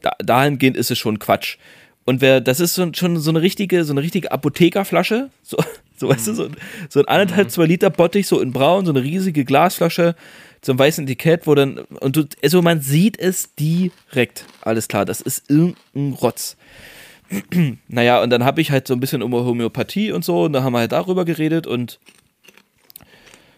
[0.00, 1.58] da, dahingehend ist es schon Quatsch.
[2.04, 5.58] Und wer, das ist so, schon so eine richtige, so eine richtige Apothekerflasche, so,
[5.96, 6.48] so weißt du, so,
[6.88, 10.14] so ein anderthalb, zwei Liter Bottich, so in braun, so eine riesige Glasflasche,
[10.62, 14.44] so ein weißen Etikett, wo dann, und du, also man sieht es direkt.
[14.62, 16.56] Alles klar, das ist irgendein Rotz.
[17.88, 20.62] naja, und dann habe ich halt so ein bisschen über Homöopathie und so, und da
[20.62, 21.98] haben wir halt darüber geredet und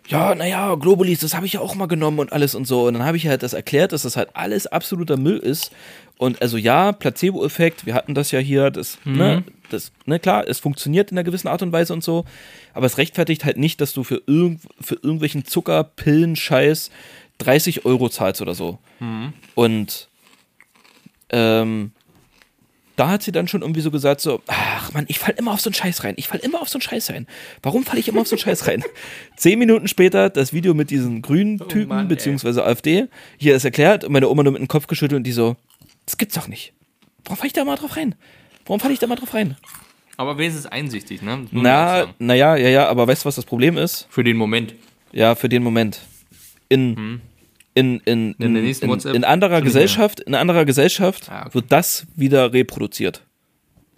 [0.08, 2.86] ja, naja, Globulis, das habe ich ja auch mal genommen und alles und so.
[2.86, 5.72] Und dann habe ich halt das erklärt, dass das halt alles absoluter Müll ist.
[6.18, 10.60] Und also ja, Placebo-Effekt, wir hatten das ja hier, das, ne, das, ne, klar, es
[10.60, 12.24] funktioniert in einer gewissen Art und Weise und so,
[12.74, 16.90] aber es rechtfertigt halt nicht, dass du für, irgend, für irgendwelchen Zucker, Pillen, Scheiß
[17.38, 18.78] 30 Euro zahlst oder so.
[19.54, 20.08] Und
[21.30, 21.92] ähm,
[23.02, 25.60] da hat sie dann schon irgendwie so gesagt, so, ach man, ich fall immer auf
[25.60, 26.14] so einen Scheiß rein.
[26.18, 27.26] Ich fall immer auf so einen Scheiß rein.
[27.60, 28.84] Warum falle ich immer auf so einen Scheiß rein?
[29.36, 32.08] Zehn Minuten später das Video mit diesen grünen Typen, Mann, ey.
[32.08, 35.32] beziehungsweise AfD, hier ist erklärt und meine Oma nur mit dem Kopf geschüttelt und die
[35.32, 35.56] so,
[36.06, 36.74] das gibt's doch nicht.
[37.24, 38.14] Warum falle ich da mal drauf rein?
[38.66, 39.56] Warum falle ich da mal drauf rein?
[40.16, 41.40] Aber wenigstens einsichtig, ne?
[41.42, 44.06] Das muss man auch Na, naja, ja, ja, aber weißt du, was das Problem ist?
[44.10, 44.76] Für den Moment.
[45.10, 46.02] Ja, für den Moment.
[46.68, 47.20] In,
[47.74, 49.62] in, in, in, in, WhatsApp in anderer.
[49.62, 51.54] Gesellschaft, in anderer Gesellschaft Ah, okay.
[51.54, 53.22] wird das wieder reproduziert.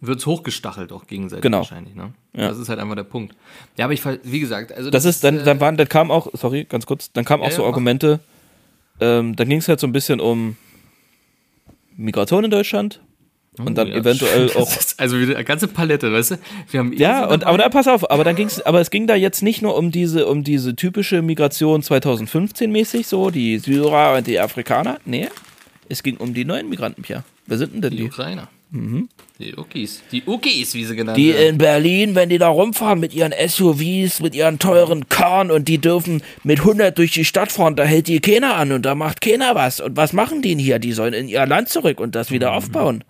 [0.01, 1.59] Wird's hochgestachelt auch gegenseitig Genau.
[1.59, 2.13] wahrscheinlich, ne?
[2.35, 2.49] Ja.
[2.49, 3.35] Das ist halt einfach der Punkt.
[3.77, 6.29] Ja, aber ich, wie gesagt, also Das ist, dann, äh, dann waren, dann kam auch,
[6.35, 7.69] sorry, ganz kurz, dann kamen auch Ja, so ja.
[7.69, 8.21] Argumente,
[9.01, 10.57] ähm, dann ging es halt so ein bisschen um
[11.97, 13.01] Migration in Deutschland
[13.59, 13.97] und dann Oh, ja.
[13.99, 16.39] eventuell auch, also wieder eine ganze Palette, weißt du?
[16.71, 19.15] Wir haben ja, und, aber da, pass auf, aber dann ging's, aber es ging da
[19.15, 24.27] jetzt nicht nur um diese, um diese typische Migration 2015 mäßig, so, die Syrer und
[24.27, 25.29] die Afrikaner, nee,
[25.89, 27.25] es ging um die neuen Migranten, Pia.
[27.47, 28.05] Wer sind denn denn die die?
[28.05, 28.49] Ukrainer.
[29.39, 30.03] Die Ukis.
[30.11, 31.51] Die Ukis, wie sie genannt Die werden.
[31.51, 35.79] in Berlin, wenn die da rumfahren mit ihren SUVs, mit ihren teuren Karren und die
[35.79, 39.21] dürfen mit 100 durch die Stadt fahren, da hält die keiner an und da macht
[39.21, 39.79] keiner was.
[39.81, 40.81] Und was machen die denn hier?
[40.81, 43.05] Die sollen in ihr Land zurück und das wieder aufbauen.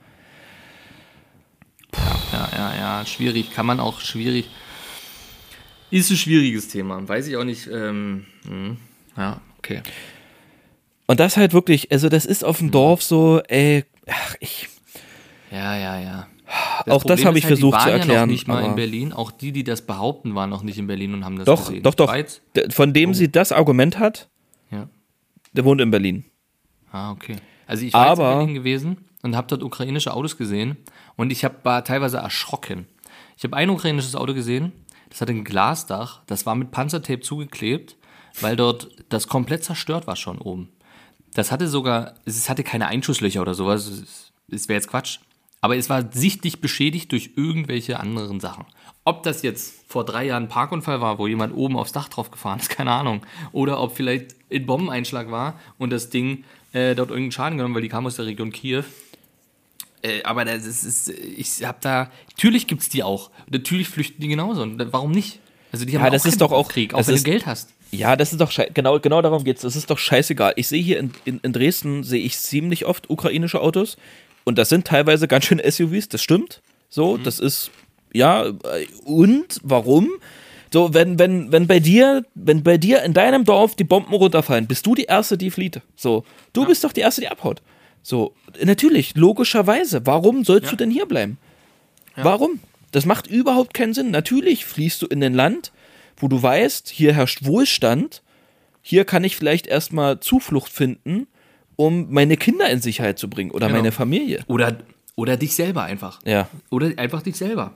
[2.34, 3.50] Ja, ja, ja, schwierig.
[3.52, 4.46] Kann man auch schwierig.
[5.90, 7.06] Ist ein schwieriges Thema.
[7.06, 7.68] Weiß ich auch nicht.
[7.68, 8.76] Ähm, hm.
[9.16, 9.82] ja, okay.
[11.06, 14.68] Und das halt wirklich, also das ist auf dem Dorf so, ey, ach, ich,
[15.52, 16.26] Ja, ja, ja.
[16.86, 18.20] auch das Problem habe ist ich halt, die versucht waren zu Ja erklären.
[18.22, 19.12] noch nicht mal in aber- Berlin.
[19.12, 21.82] Auch die, die das behaupten, waren noch nicht in Berlin und haben das Doch, gesehen.
[21.82, 22.12] doch, doch.
[22.56, 23.12] Der- Von dem Oh.
[23.12, 24.28] sie das Argument hat,
[24.70, 24.88] Ja.
[25.52, 26.24] der wohnt in Berlin.
[26.90, 27.36] Ah, okay.
[27.66, 30.76] Also ich war jetzt in Aber- Berlin gewesen und habe dort ukrainische Autos gesehen
[31.16, 32.86] und ich hab, war teilweise erschrocken.
[33.36, 34.72] Ich habe ein ukrainisches Auto gesehen,
[35.10, 37.96] das hatte ein Glasdach, das war mit Panzertape zugeklebt,
[38.40, 40.68] weil dort das komplett zerstört war schon oben.
[41.34, 43.86] Das hatte sogar, es hatte keine Einschusslöcher oder sowas,
[44.50, 45.18] es- wäre jetzt Quatsch.
[45.60, 48.66] Aber es war sichtlich beschädigt durch irgendwelche anderen Sachen.
[49.04, 52.30] Ob das jetzt vor drei Jahren ein Parkunfall war, wo jemand oben aufs Dach drauf
[52.30, 53.22] gefahren ist, keine Ahnung.
[53.52, 57.82] Oder ob vielleicht ein Bombeneinschlag war und das Ding äh, dort irgendeinen Schaden genommen, weil
[57.82, 58.84] die kam aus der Region Kiew.
[60.04, 63.30] Äh, aber das ist, ich habe da, natürlich gibt es die auch.
[63.50, 64.62] Natürlich flüchten die genauso.
[64.62, 65.40] Und warum nicht?
[65.72, 67.70] Also die haben Ja, das ist doch auch- Krieg, auch wenn ist- du Geld hast.
[67.90, 69.62] Ja, das ist doch genau, genau darum geht's.
[69.62, 70.54] Das ist doch scheißegal.
[70.56, 73.96] Ich sehe hier in, in, in Dresden sehe ich ziemlich oft ukrainische Autos
[74.42, 76.60] und das sind teilweise ganz schön SUVs, das stimmt.
[76.90, 77.70] So, das ist
[78.12, 78.52] ja äh,
[79.04, 80.10] und warum?
[80.72, 84.66] So, wenn, wenn, wenn bei dir, wenn bei dir in deinem Dorf die Bomben runterfallen,
[84.66, 85.80] bist du die Erste, die flieht.
[85.94, 87.62] So, du bist doch die Erste, die abhaut.
[88.06, 90.04] So, natürlich, logischerweise.
[90.04, 91.38] Warum sollst du denn hier bleiben?
[92.16, 92.60] Warum?
[92.92, 94.10] Das macht überhaupt keinen Sinn.
[94.10, 95.72] Natürlich fließt du in ein Land,
[96.18, 98.22] wo du weißt, hier herrscht Wohlstand,
[98.82, 101.26] hier kann ich vielleicht erstmal Zuflucht finden,
[101.76, 103.78] um meine Kinder in Sicherheit zu bringen oder Genau.
[103.78, 104.44] meine Familie.
[104.46, 104.76] Oder,
[105.16, 106.20] oder dich selber einfach.
[106.26, 106.48] Ja.
[106.70, 107.72] Oder einfach dich selber.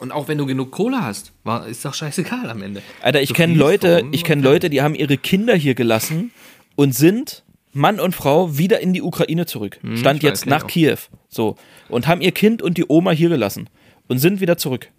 [0.00, 2.82] Und auch wenn du genug Kohle hast, war, ist doch scheißegal am Ende.
[3.00, 6.32] Alter, ich kenne Leute, ich kenne Leute, die haben ihre Kinder hier gelassen
[6.74, 7.44] und sind
[7.76, 9.78] Mann und Frau wieder in die Ukraine zurück.
[9.94, 10.68] Stand Hm, weiß, jetzt nach auch.
[10.68, 10.98] Kiew.
[11.28, 11.56] So.
[11.88, 13.68] Und haben ihr Kind und die Oma hier gelassen
[14.08, 14.90] und sind wieder zurück.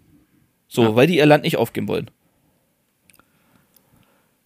[0.68, 2.10] So, weil die ihr Land nicht aufgeben wollen.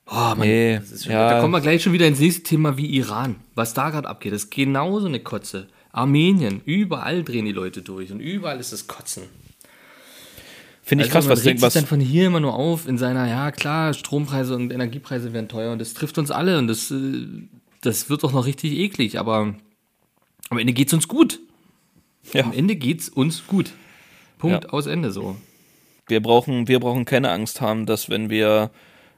[0.07, 1.31] Oh, Mann, Nee, ja.
[1.31, 3.37] Da kommen wir gleich schon wieder ins nächste Thema wie Iran.
[3.55, 5.69] Was da gerade abgeht, das ist genauso eine Kotze.
[5.91, 9.25] Armenien, überall drehen die Leute durch und überall ist das Kotzen.
[10.83, 12.55] Finde ich Also krass, man was, regt denk, sich was dann von hier immer nur
[12.55, 16.59] auf in seiner, ja klar, Strompreise und Energiepreise werden teuer und das trifft uns alle
[16.59, 17.27] und das, äh,
[17.83, 19.55] das wird doch noch richtig eklig, aber
[20.49, 21.41] am Ende geht's uns gut.
[22.33, 22.45] Ja.
[22.45, 23.73] Am Ende geht's uns gut.
[24.39, 24.71] Punkt Ja.
[24.71, 25.37] aus Ende so.
[26.09, 28.71] wir brauchen, wir brauchen keine Angst haben, dass wenn wir,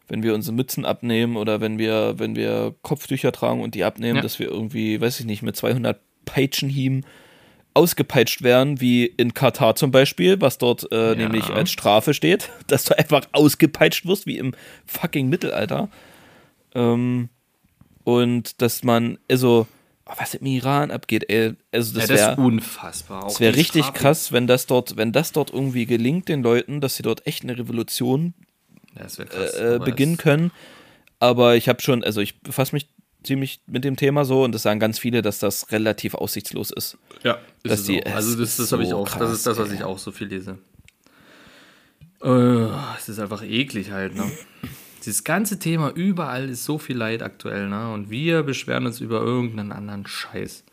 [0.09, 4.17] wenn wir unsere Mützen abnehmen oder wenn wir, wenn wir Kopftücher tragen und die abnehmen,
[4.17, 4.23] Ja.
[4.23, 7.05] dass wir irgendwie, weiß ich nicht, mit 200 Peitschenhieben
[7.75, 12.85] ausgepeitscht werden, wie in Katar zum Beispiel, was dort äh, nämlich als Strafe steht, dass
[12.85, 14.55] du einfach ausgepeitscht wirst, wie im
[14.87, 15.89] fucking Mittelalter.
[16.75, 17.29] Ähm,
[18.05, 19.67] und dass man, also,
[20.07, 23.25] oh, was im Iran abgeht, ey, also das ja, das wäre ist unfassbar.
[23.25, 26.43] Auch es wäre richtig Strafe- krass, wenn das dort, wenn das dort irgendwie gelingt den
[26.43, 28.35] Leuten, dass sie dort echt eine Revolution
[28.95, 30.53] das wär krass, äh, beginnen können.
[31.19, 32.89] Aber ich habe schon, also ich befasse mich
[33.23, 36.99] ziemlich mit dem Thema so und das sagen ganz viele, dass das relativ aussichtslos ist.
[37.23, 38.05] Ja, ist dass die-.
[38.05, 39.05] Also das, das habe ich so auch.
[39.09, 40.59] das krass, ist das, was ich auch so viel lese.
[42.23, 44.25] Äh, es ist einfach eklig halt, ne?
[45.05, 47.93] Dieses ganze Thema, überall ist so viel Leid aktuell, ne?
[47.93, 50.65] Und wir beschweren uns über irgendeinen anderen Scheiß.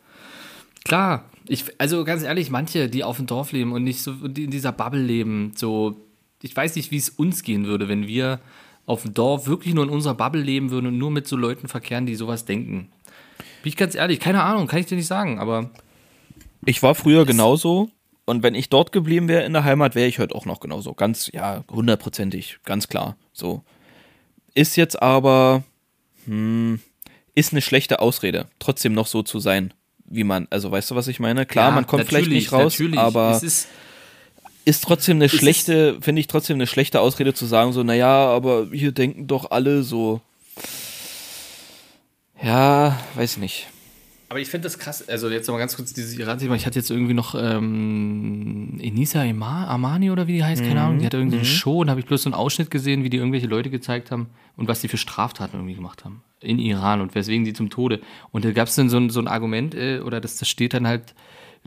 [0.84, 4.44] Klar, ich, also ganz ehrlich, manche, die auf dem Dorf leben und nicht so die
[4.44, 5.96] in dieser Bubble leben, so,
[6.42, 8.40] ich weiß nicht, wie es uns gehen würde, wenn wir
[8.86, 11.68] auf dem Dorf wirklich nur in unserer Bubble leben würden und nur mit so Leuten
[11.68, 12.88] verkehren, die sowas denken.
[13.62, 15.70] Bin ich ganz ehrlich, keine Ahnung, kann ich dir nicht sagen, aber
[16.64, 17.90] Ich war früher genauso
[18.24, 20.94] und wenn ich dort geblieben wäre in der Heimat, wäre ich heute auch noch genauso.
[20.94, 23.16] Ganz, ja, hundertprozentig, ganz klar.
[23.32, 23.62] So.
[24.54, 25.62] Ist jetzt aber,
[26.26, 26.80] hm,
[27.34, 29.72] ist eine schlechte Ausrede, trotzdem noch so zu sein,
[30.04, 31.46] wie man, also weißt du, was ich meine?
[31.46, 32.98] Klar, Ja, man kommt vielleicht nicht raus, natürlich.
[32.98, 33.68] aber ist,
[34.64, 38.68] ist trotzdem eine schlechte, finde ich trotzdem eine schlechte Ausrede zu sagen, so, naja, aber
[38.72, 40.20] hier denken doch alle so.
[42.42, 43.68] Ja, weiß nicht.
[44.32, 45.06] Aber ich finde das krass.
[45.10, 46.54] Also jetzt noch mal ganz kurz dieses Iran-Thema.
[46.54, 51.00] Ich hatte jetzt irgendwie noch ähm, Enisa Ema- Amani oder wie die heißt, keine Ahnung.
[51.00, 53.18] Die hatte irgendwie eine Show und habe ich bloß so einen Ausschnitt gesehen, wie die
[53.18, 57.14] irgendwelche Leute gezeigt haben und was die für Straftaten irgendwie gemacht haben in Iran und
[57.14, 58.00] weswegen die zum Tode.
[58.30, 60.72] Und da gab es dann so ein, so ein Argument äh, oder das, das steht
[60.72, 61.14] dann halt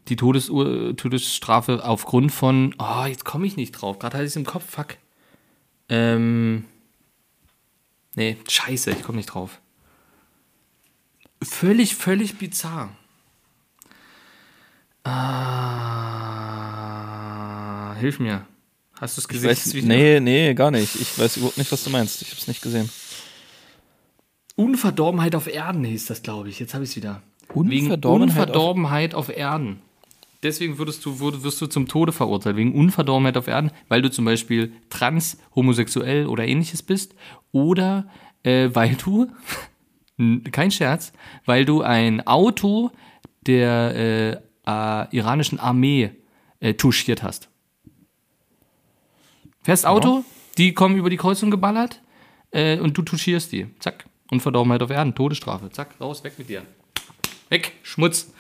[0.07, 3.99] die Todesuhr, Todesstrafe aufgrund von, oh, jetzt komme ich nicht drauf.
[3.99, 4.97] Gerade hatte ich es im Kopf, fuck.
[5.87, 6.65] Ähm,
[8.15, 9.61] nee, scheiße, ich komme nicht drauf.
[11.41, 12.89] Völlig, völlig bizarr.
[16.65, 18.45] Ah, hilf mir.
[18.99, 19.49] Hast du es gesehen?
[19.49, 20.95] weiß, nee, nee, gar nicht.
[20.95, 22.21] Ich weiß überhaupt nicht, was du meinst.
[22.21, 22.89] Ich habe es nicht gesehen.
[24.55, 26.59] Unverdorbenheit auf Erden hieß das, glaube ich.
[26.59, 27.21] Jetzt habe ich es wieder.
[27.53, 29.81] Wegen Unverdorbenheit auf- Unverdorbenheit auf, Erden.
[30.43, 34.09] Deswegen würdest du, würd- wirst du zum Tode verurteilt, wegen Unverdorbenheit auf Erden, weil du
[34.09, 37.15] zum Beispiel trans, homosexuell oder ähnliches bist.
[37.51, 38.07] Oder
[38.43, 39.27] äh, weil du,
[40.51, 41.13] kein Scherz,
[41.45, 42.91] weil du ein Auto
[43.45, 44.31] der äh,
[44.65, 46.11] äh, iranischen Armee
[46.59, 47.49] äh, touchiert hast.
[49.63, 50.23] Fährst Auto,
[50.57, 52.01] die kommen über die Kreuzung geballert
[52.51, 53.67] äh, und du touchierst die.
[53.79, 54.05] Zack.
[54.31, 55.69] Unverdorbenheit auf Erden, Todesstrafe.
[55.69, 56.63] Zack, raus, weg mit dir.
[57.49, 58.31] Weg, Schmutz.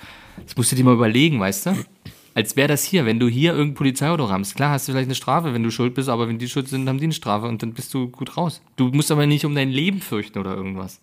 [0.43, 1.85] Das musst du dir mal überlegen, weißt du?
[2.33, 4.55] Als wäre das hier, wenn du hier irgendein Polizeiauto rammst.
[4.55, 6.89] Klar hast du vielleicht eine Strafe, wenn du schuld bist, aber wenn die schuld sind,
[6.89, 8.61] haben die eine Strafe und dann bist du gut raus.
[8.75, 10.99] Du musst aber nicht um dein Leben fürchten oder irgendwas.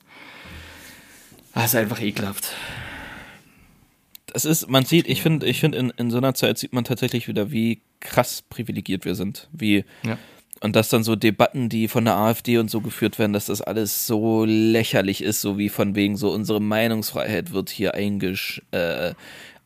[1.55, 2.53] Das ist einfach ekelhaft.
[4.27, 6.85] Das ist, man sieht, ich finde, ich finde, in, in so einer Zeit sieht man
[6.85, 9.49] tatsächlich wieder, wie krass privilegiert wir sind.
[9.53, 10.17] Wie, Ja.
[10.61, 13.61] und dass dann so Debatten, die von der AfD und so geführt werden, dass das
[13.61, 19.13] alles so lächerlich ist, so wie von wegen so unsere Meinungsfreiheit wird hier eingesch, äh,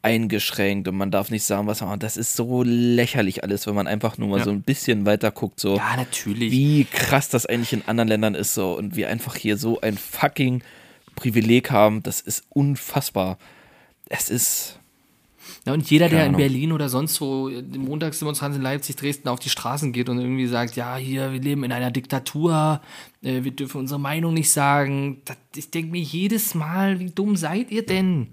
[0.03, 2.03] eingeschränkt und man darf nicht sagen, was man macht.
[2.03, 4.45] Das ist so lächerlich alles, wenn man einfach nur mal Ja.
[4.45, 6.51] so ein bisschen weiter guckt, so Ja, natürlich.
[6.51, 9.97] wie krass das eigentlich in anderen Ländern ist so und wir einfach hier so ein
[9.97, 10.63] fucking
[11.17, 13.39] Privileg haben, das ist unfassbar.
[14.09, 14.79] Es ist
[15.65, 16.37] Ja, und jeder, der in.
[16.37, 20.47] Berlin oder sonst wo äh, Montagsdemonstranten in Leipzig, Dresden auf die Straßen geht und irgendwie
[20.47, 22.81] sagt, ja, hier, wir leben in einer Diktatur,
[23.23, 25.23] äh, wir dürfen unsere Meinung nicht sagen.
[25.25, 28.29] Das, ich denke mir jedes Mal, wie dumm seid ihr denn?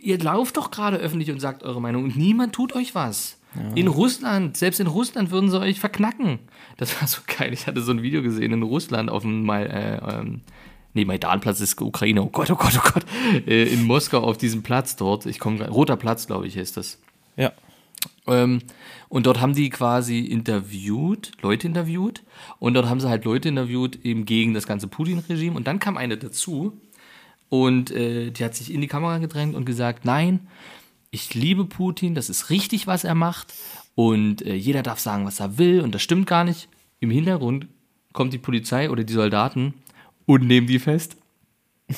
[0.00, 3.38] Ihr lauft doch gerade öffentlich und sagt eure Meinung und niemand tut euch was.
[3.76, 6.40] In Russland, selbst in Russland würden sie euch verknacken.
[6.76, 7.52] Das war so geil.
[7.52, 10.40] Ich hatte so ein Video gesehen in Russland auf dem Mai, äh, ähm,
[10.94, 12.22] nee, Maidanplatz ist Ukraine.
[12.22, 13.04] Oh Gott, oh Gott, oh Gott.
[13.46, 15.26] Äh, in Moskau auf diesem Platz dort.
[15.26, 16.98] Ich komme Roter Platz, glaube ich, heißt das.
[17.36, 17.52] ja
[18.26, 18.60] Ähm,
[19.08, 22.22] und dort haben die quasi interviewt, Leute interviewt.
[22.58, 25.56] Und dort haben sie halt Leute interviewt eben gegen das ganze Putin-Regime.
[25.56, 26.80] Und dann kam eine dazu
[27.48, 30.48] und äh, die hat sich in die Kamera gedrängt und gesagt, nein,
[31.10, 33.54] ich liebe Putin, das ist richtig, was er macht.
[33.94, 35.80] Und äh, jeder darf sagen, was er will.
[35.80, 36.68] Und das stimmt gar nicht.
[36.98, 37.68] Im Hintergrund
[38.12, 39.74] kommt die Polizei oder die Soldaten
[40.26, 41.16] und nehmen die fest.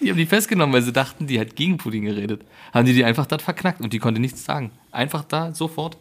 [0.00, 2.42] Die haben die festgenommen, weil sie dachten, die hat gegen Putin geredet.
[2.72, 4.70] Haben die die einfach dort verknackt und die konnte nichts sagen.
[4.92, 5.96] Einfach da, sofort,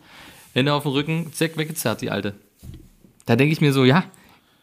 [0.53, 2.35] Hände auf den Rücken, zack, weggezerrt, die Alte.
[3.25, 4.03] Da denke ich mir so, ja,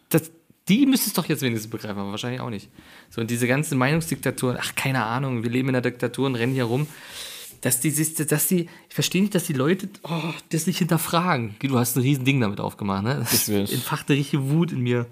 [0.09, 0.31] das,
[0.69, 2.69] die müsste es doch jetzt wenigstens begreifen, aber wahrscheinlich auch nicht.
[3.11, 6.55] So, und diese ganze Meinungsdiktatur, ach, keine Ahnung, wir leben in einer Diktatur und rennen
[6.55, 6.87] hier rum.
[7.61, 11.57] Dass die, dass die, ich verstehe nicht, dass die Leute oh, das nicht hinterfragen.
[11.61, 13.17] Du hast ein riesen Ding damit aufgemacht, ne?
[13.19, 13.73] Das Ich weiß.
[13.73, 15.07] entfacht eine richtige Wut in mir.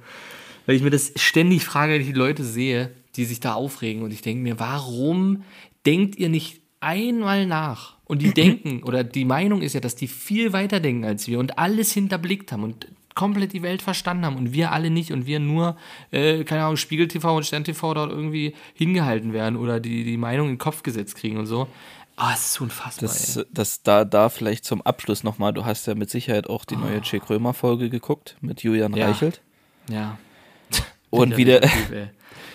[0.66, 4.02] Weil ich mir das ständig frage, wenn ich die Leute sehe, die sich da aufregen.
[4.02, 5.42] Und ich denke mir, warum
[5.86, 7.96] denkt ihr nicht einmal nach?
[8.04, 11.38] Und die denken, oder die Meinung ist ja, dass die viel weiter denken als wir
[11.38, 15.26] und alles hinterblickt haben und komplett die Welt verstanden haben und wir alle nicht und
[15.26, 15.76] wir nur,
[16.10, 20.16] äh, keine Ahnung, Spiegel TV und Stern TV dort irgendwie hingehalten werden oder die, die
[20.16, 21.68] Meinung in den Kopf gesetzt kriegen und so.
[22.16, 23.08] Ah, es ist unfassbar.
[23.08, 23.44] Das, ey.
[23.52, 27.00] das da, da vielleicht zum Abschluss nochmal, du hast ja mit Sicherheit auch die neue
[27.00, 29.08] Che Krömer-Folge geguckt mit Julian Ja.
[29.08, 29.40] Reichelt.
[29.88, 30.18] Ja.
[31.12, 31.62] Und wie der,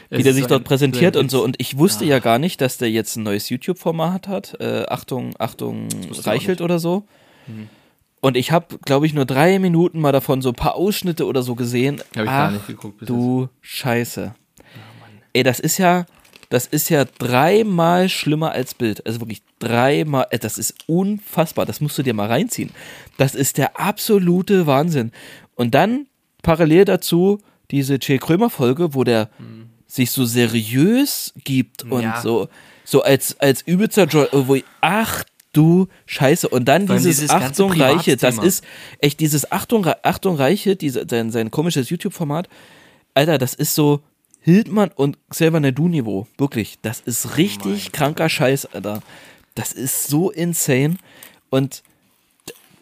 [0.10, 1.44] wie der sich so dort präsentiert und so.
[1.44, 4.60] Und ich wusste ja gar nicht, dass der jetzt ein neues YouTube-Format hat.
[4.60, 5.88] Äh, Achtung, Achtung,
[6.24, 7.06] Reichelt oder so.
[8.20, 11.44] Und ich habe, glaube ich, nur drei Minuten mal davon so ein paar Ausschnitte oder
[11.44, 12.02] so gesehen.
[12.16, 14.34] Hab ich gar nicht geguckt bis Du Scheiße.
[15.34, 16.06] Ey, das ist ja,
[16.50, 19.06] das ist ja dreimal schlimmer als Bild.
[19.06, 21.66] Also wirklich dreimal, äh, das ist unfassbar.
[21.66, 22.72] Das musst du dir mal reinziehen.
[23.18, 25.12] Das ist der absolute Wahnsinn.
[25.56, 26.08] Und dann
[26.42, 27.40] parallel dazu
[27.72, 29.30] diese Che Krömer Folge, wo der
[29.88, 32.22] sich so seriös gibt und Ja.
[32.22, 32.50] so,
[32.84, 36.50] so als, als übelster Joy, wo ich, ach du Scheiße.
[36.50, 38.64] Und dann dieses, dieses Achtung Reiche, das ist
[39.00, 42.48] echt dieses Achtung, Achtung Reiche, diese, sein, sein komisches YouTube-Format.
[43.14, 44.02] Alter, das ist so
[44.42, 46.28] Hildmann und Xavier Nadu-Niveau.
[46.38, 49.02] Wirklich, das ist richtig kranker Scheiß, Alter.
[49.56, 50.98] Das ist so insane.
[51.50, 51.82] Und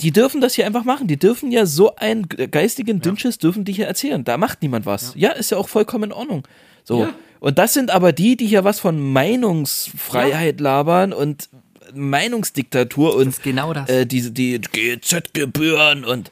[0.02, 1.08] die dürfen das hier einfach machen.
[1.08, 4.24] Die dürfen ja so einen ge- geistigen Dünnschiss dürfen die hier erzählen.
[4.24, 5.14] Da macht niemand was.
[5.16, 6.44] Ja, ist ja auch vollkommen in Ordnung.
[6.84, 7.02] So.
[7.04, 7.10] Ja.
[7.40, 11.50] Und das sind aber die, die hier was von Meinungsfreiheit labern und
[11.94, 13.90] Meinungsdiktatur und genau das.
[13.90, 16.32] Äh, diese die GZ-Gebühren und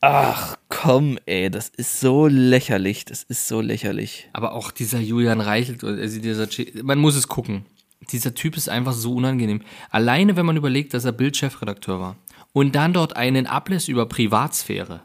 [0.00, 3.04] ach komm, ey, das ist so lächerlich.
[3.04, 4.28] Das ist so lächerlich.
[4.32, 6.48] Aber auch dieser Julian Reichelt, also dieser,
[6.82, 7.66] man muss es gucken.
[8.10, 9.62] Dieser Typ ist einfach so unangenehm.
[9.90, 12.16] Alleine, wenn man überlegt, dass er Bild-Chefredakteur war
[12.52, 15.02] und dann dort einen ablässt über Privatsphäre,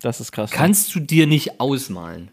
[0.00, 0.50] Das ist krass.
[0.50, 2.30] kannst du dir nicht ausmalen.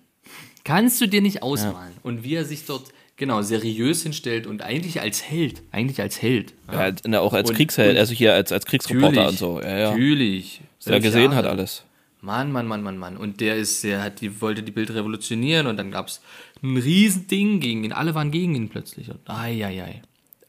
[0.63, 1.93] Kannst du dir nicht ausmalen.
[2.03, 6.53] Und wie er sich dort genau seriös hinstellt und eigentlich als Held, eigentlich als Held.
[6.71, 9.37] ja, als- na, auch als Und- Kriegsheld, und- also hier als, als Kriegsreporter Natürlich, und
[9.37, 9.61] so.
[9.61, 9.89] Ja, ja.
[9.91, 10.61] Natürlich.
[10.79, 11.55] Was er Elf gesehen hat Jahre.
[11.57, 11.83] alles.
[12.21, 13.17] Mann, Mann, Mann, Mann, Mann.
[13.17, 16.21] Und der ist, der hat die, wollte die Bild revolutionieren und dann gab es
[16.63, 17.93] ein Riesending gegen ihn.
[17.93, 19.09] Alle waren gegen ihn plötzlich.
[19.11, 20.01] Und ai, ai, ai.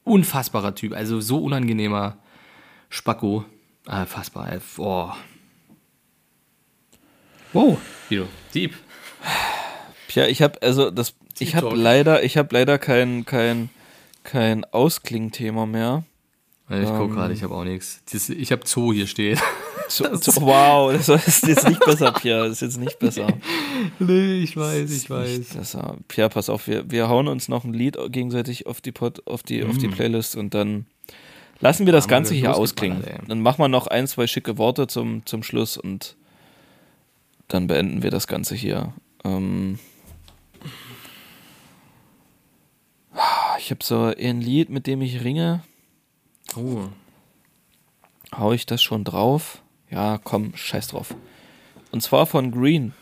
[0.04, 0.94] Unfassbarer Typ.
[0.94, 2.16] Also so unangenehmer
[2.88, 3.44] Spacko.
[3.86, 4.52] Ah, fassbar.
[4.52, 4.58] ey.
[4.78, 5.12] Oh.
[7.52, 7.78] Wow.
[8.08, 8.26] Guido.
[8.52, 8.74] Deep.
[10.08, 13.70] Tja, ich habe also das ich habe leider ich habe leider kein kein
[14.24, 16.04] kein Ausklingthema mehr.
[16.68, 18.02] Ich guck gerade, ich habe auch nichts.
[18.12, 19.40] Ich habe Zoo hier steht.
[19.88, 22.48] So, so, wow, das ist jetzt nicht besser, Pierre.
[22.48, 23.28] Das ist jetzt nicht besser.
[24.00, 25.54] nee, ich weiß, ich weiß.
[25.54, 25.96] Besser.
[26.08, 29.44] Pierre, pass auf, wir, wir hauen uns noch ein Lied gegenseitig auf die, Pod, auf
[29.44, 29.70] die, mm.
[29.70, 30.86] auf die Playlist und dann
[31.60, 33.02] lassen wir das Ganze hier ausklingen.
[33.28, 36.16] Dann machen wir noch ein, zwei schicke Worte zum, zum Schluss und
[37.48, 38.92] dann beenden wir das Ganze hier.
[39.24, 39.78] Ähm
[43.58, 45.62] ich habe so ein Lied, mit dem ich ringe.
[46.56, 46.88] Oh.
[48.36, 49.62] Hau ich das schon drauf?
[49.90, 51.14] Ja, komm, scheiß drauf.
[51.92, 52.92] Und zwar von Green.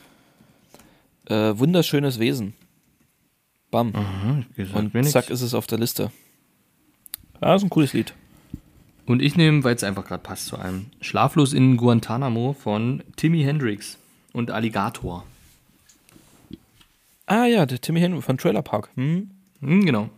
[1.27, 2.55] Äh, wunderschönes Wesen.
[3.71, 3.95] Bam.
[3.95, 4.45] Aha,
[4.75, 6.13] Und zack ist es auf der Liste.
[7.41, 8.15] Ja, ist ein cooles Lied.
[9.07, 13.43] Und ich nehme, weil es einfach gerade passt zu einem, Schlaflos in Guantanamo von Timmy
[13.43, 13.99] Hendrix
[14.33, 15.25] und Alligator.
[17.27, 18.91] Ah ja, der Timmy Hendrix von Trailer Park.
[18.95, 19.31] Hm?
[19.61, 20.11] Hm, genau.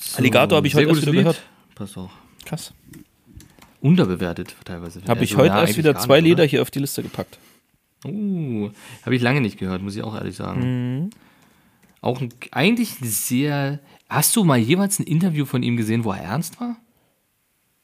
[0.00, 1.42] So, Alligator habe ich heute erst wieder gehört.
[1.74, 2.10] Pass auf.
[2.44, 2.72] Krass.
[3.80, 5.00] Unterbewertet teilweise.
[5.06, 7.38] Habe ich heute ja, erst wieder zwei Lieder hier auf die Liste gepackt.
[8.04, 8.70] Uh,
[9.04, 11.02] habe ich lange nicht gehört, muss ich auch ehrlich sagen.
[11.02, 11.10] Mhm.
[12.00, 13.80] Auch ein, eigentlich sehr.
[14.08, 16.76] Hast du mal jemals ein Interview von ihm gesehen, wo er ernst war?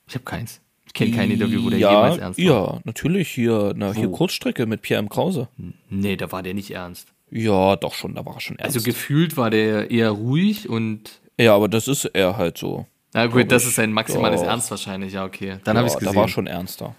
[0.09, 0.61] Ich habe keins.
[0.87, 2.45] Ich kenne kein Interview, wo der ja, jemals ernst war.
[2.45, 5.09] Ja, natürlich hier, na, hier Kurzstrecke mit Pierre M.
[5.09, 5.49] Krause.
[5.91, 7.09] Nee, da war der nicht ernst.
[7.31, 8.77] Ja, doch schon, da war er schon ernst.
[8.77, 11.21] Also gefühlt war der eher ruhig und.
[11.39, 12.87] Ja, aber das ist er halt so.
[13.13, 14.49] Na gut, das ist sein maximales ja.
[14.49, 15.59] Ernst wahrscheinlich, ja, okay.
[15.65, 16.15] Dann ja, habe ich es gesehen.
[16.15, 16.95] Da war schon ernster.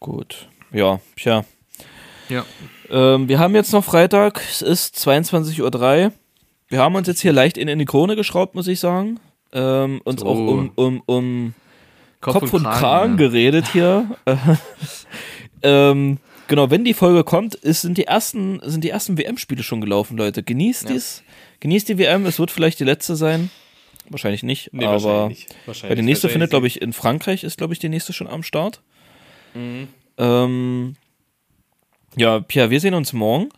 [0.00, 0.48] Gut.
[0.72, 1.44] Ja, tja.
[2.28, 2.44] Ja.
[2.90, 6.12] Ähm, wir haben jetzt noch Freitag, es ist 22.03 Uhr.
[6.74, 9.20] Wir haben uns jetzt hier leicht in, in die Krone geschraubt, muss ich sagen.
[9.52, 10.26] Ähm, uns so.
[10.26, 11.54] auch um, um, um
[12.20, 13.16] Kopf, Kopf, und, Kragen, Kragen ja.
[13.16, 14.16] geredet hier.
[15.62, 16.18] ähm,
[16.48, 20.16] genau, wenn die Folge kommt, ist, sind die ersten, sind die ersten WM-Spiele schon gelaufen,
[20.16, 20.42] Leute.
[20.42, 20.94] Genießt ja.
[20.94, 21.22] dies.
[21.60, 23.50] Genießt die WM, es wird vielleicht die letzte sein.
[24.08, 27.72] Wahrscheinlich nicht, nee, aber wahrscheinlich Wahrscheinlich die nächste findet, glaube ich, in Frankreich ist, glaube
[27.72, 28.82] ich, die nächste schon am Start.
[29.54, 29.86] Mhm.
[30.18, 30.96] Ähm,
[32.16, 33.50] ja, Pierre, wir sehen uns morgen.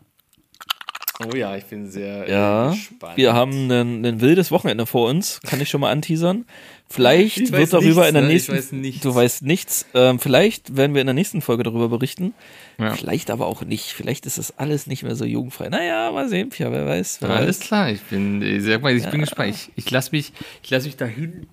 [1.25, 3.17] Oh ja, ich bin sehr ja, gespannt.
[3.17, 6.45] Wir haben ein, ein wildes Wochenende vor uns, kann ich schon mal anteasern.
[6.89, 8.29] Vielleicht wird darüber nichts, in der ne?
[8.29, 8.85] nächsten.
[8.85, 9.01] Ich weiß.
[9.01, 9.87] Du weißt nichts.
[9.95, 12.35] Ähm, vielleicht werden wir in der nächsten Folge darüber berichten.
[12.79, 12.95] Ja.
[12.95, 13.93] Vielleicht aber auch nicht.
[13.93, 15.69] Vielleicht ist das alles nicht mehr so jugendfrei.
[15.69, 17.19] Naja, mal sehen, Pia, wer weiß.
[17.21, 17.67] Wer alles weiß.
[17.67, 19.11] klar, ich bin, ich sag mal, ich ja.
[19.11, 19.55] bin gespannt.
[19.55, 21.47] Ich, ich lasse mich, ich lass mich dahin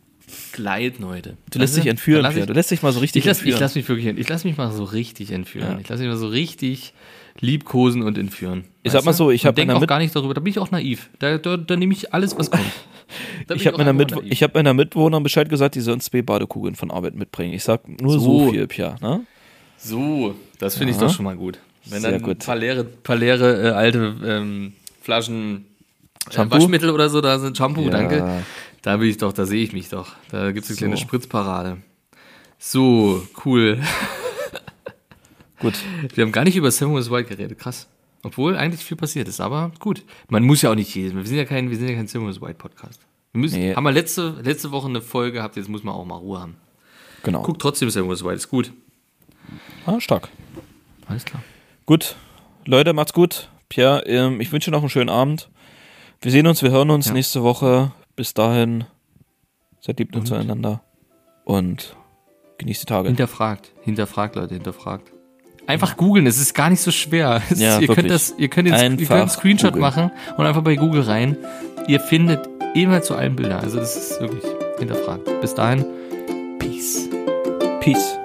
[0.52, 1.38] gleiten heute.
[1.52, 2.46] Du lässt dich entführen, Pia.
[2.46, 3.56] Du lässt dich mal so richtig ich lass, entführen.
[3.56, 5.74] Ich lasse mich wirklich, ich lasse mich mal so richtig entführen.
[5.74, 5.80] Ja.
[5.80, 6.94] Ich lasse mich mal so richtig
[7.40, 8.66] liebkosen und entführen.
[8.84, 10.34] Ich sag mal so, ich habe auch gar nicht darüber.
[10.34, 11.10] Da bin ich auch naiv.
[11.20, 12.64] Da, da, da nehme ich alles, was kommt.
[13.54, 17.16] ich habe meiner, Mit hab meiner Mitbewohner Bescheid gesagt, die sollen zwei Badekugeln von Arbeit
[17.16, 17.54] mitbringen.
[17.54, 18.96] Ich sag nur so, so viel, Pia.
[19.02, 19.26] Ne?
[19.78, 21.60] So, das finde ich doch schon mal gut.
[21.86, 22.38] Wenn Sehr dann gut.
[22.38, 25.66] ein paar leere, paar leere äh, alte ähm, Flaschen
[26.32, 27.90] äh, Waschmittel oder so da sind, Shampoo, ja.
[27.90, 28.44] danke.
[28.84, 30.12] Da will ich doch, da sehe ich mich doch.
[30.30, 30.80] Da gibt es eine so.
[30.80, 31.78] kleine Spritzparade.
[32.60, 33.82] So, cool.
[35.60, 35.74] gut.
[36.14, 37.88] Wir haben gar nicht über Samuel White geredet, krass.
[38.24, 40.04] Obwohl eigentlich viel passiert ist, aber gut.
[40.28, 41.22] Man muss ja auch nicht jedes Mal.
[41.22, 43.00] Wir sind ja kein, wir sind ja kein Samuel White Podcast.
[43.32, 43.74] Wir müssen, nee.
[43.74, 46.58] haben wir letzte, letzte Woche eine Folge gehabt, jetzt muss man auch mal Ruhe haben.
[47.24, 47.42] Genau.
[47.42, 48.74] Guck trotzdem Samuel White, ist gut.
[49.86, 50.28] Ah, stark.
[51.08, 51.42] Alles klar.
[51.86, 52.18] Gut.
[52.66, 53.50] Leute, macht's gut.
[53.70, 55.50] Pierre, ähm, ich wünsche noch einen schönen Abend.
[56.22, 57.14] Wir sehen uns, wir hören uns ja.
[57.14, 57.94] nächste Woche.
[58.16, 58.86] Bis dahin,
[59.80, 60.82] seid lieb und zueinander
[61.46, 61.96] und
[62.58, 63.08] genießt die Tage.
[63.08, 65.12] Hinterfragt, hinterfragt, Leute, hinterfragt.
[65.66, 67.42] Einfach googeln, es ist gar nicht so schwer.
[67.56, 69.82] Ja, ist, ihr, könnt das, ihr könnt ihr könnt einen Screenshot googlen.
[69.82, 71.38] machen und einfach bei Google rein.
[71.88, 73.60] Ihr findet immer zu allen Bilder.
[73.60, 74.44] Also das ist wirklich
[74.80, 75.24] hinterfragt.
[75.42, 75.86] Bis dahin,
[76.60, 77.10] Peace.
[77.80, 78.18] Peace.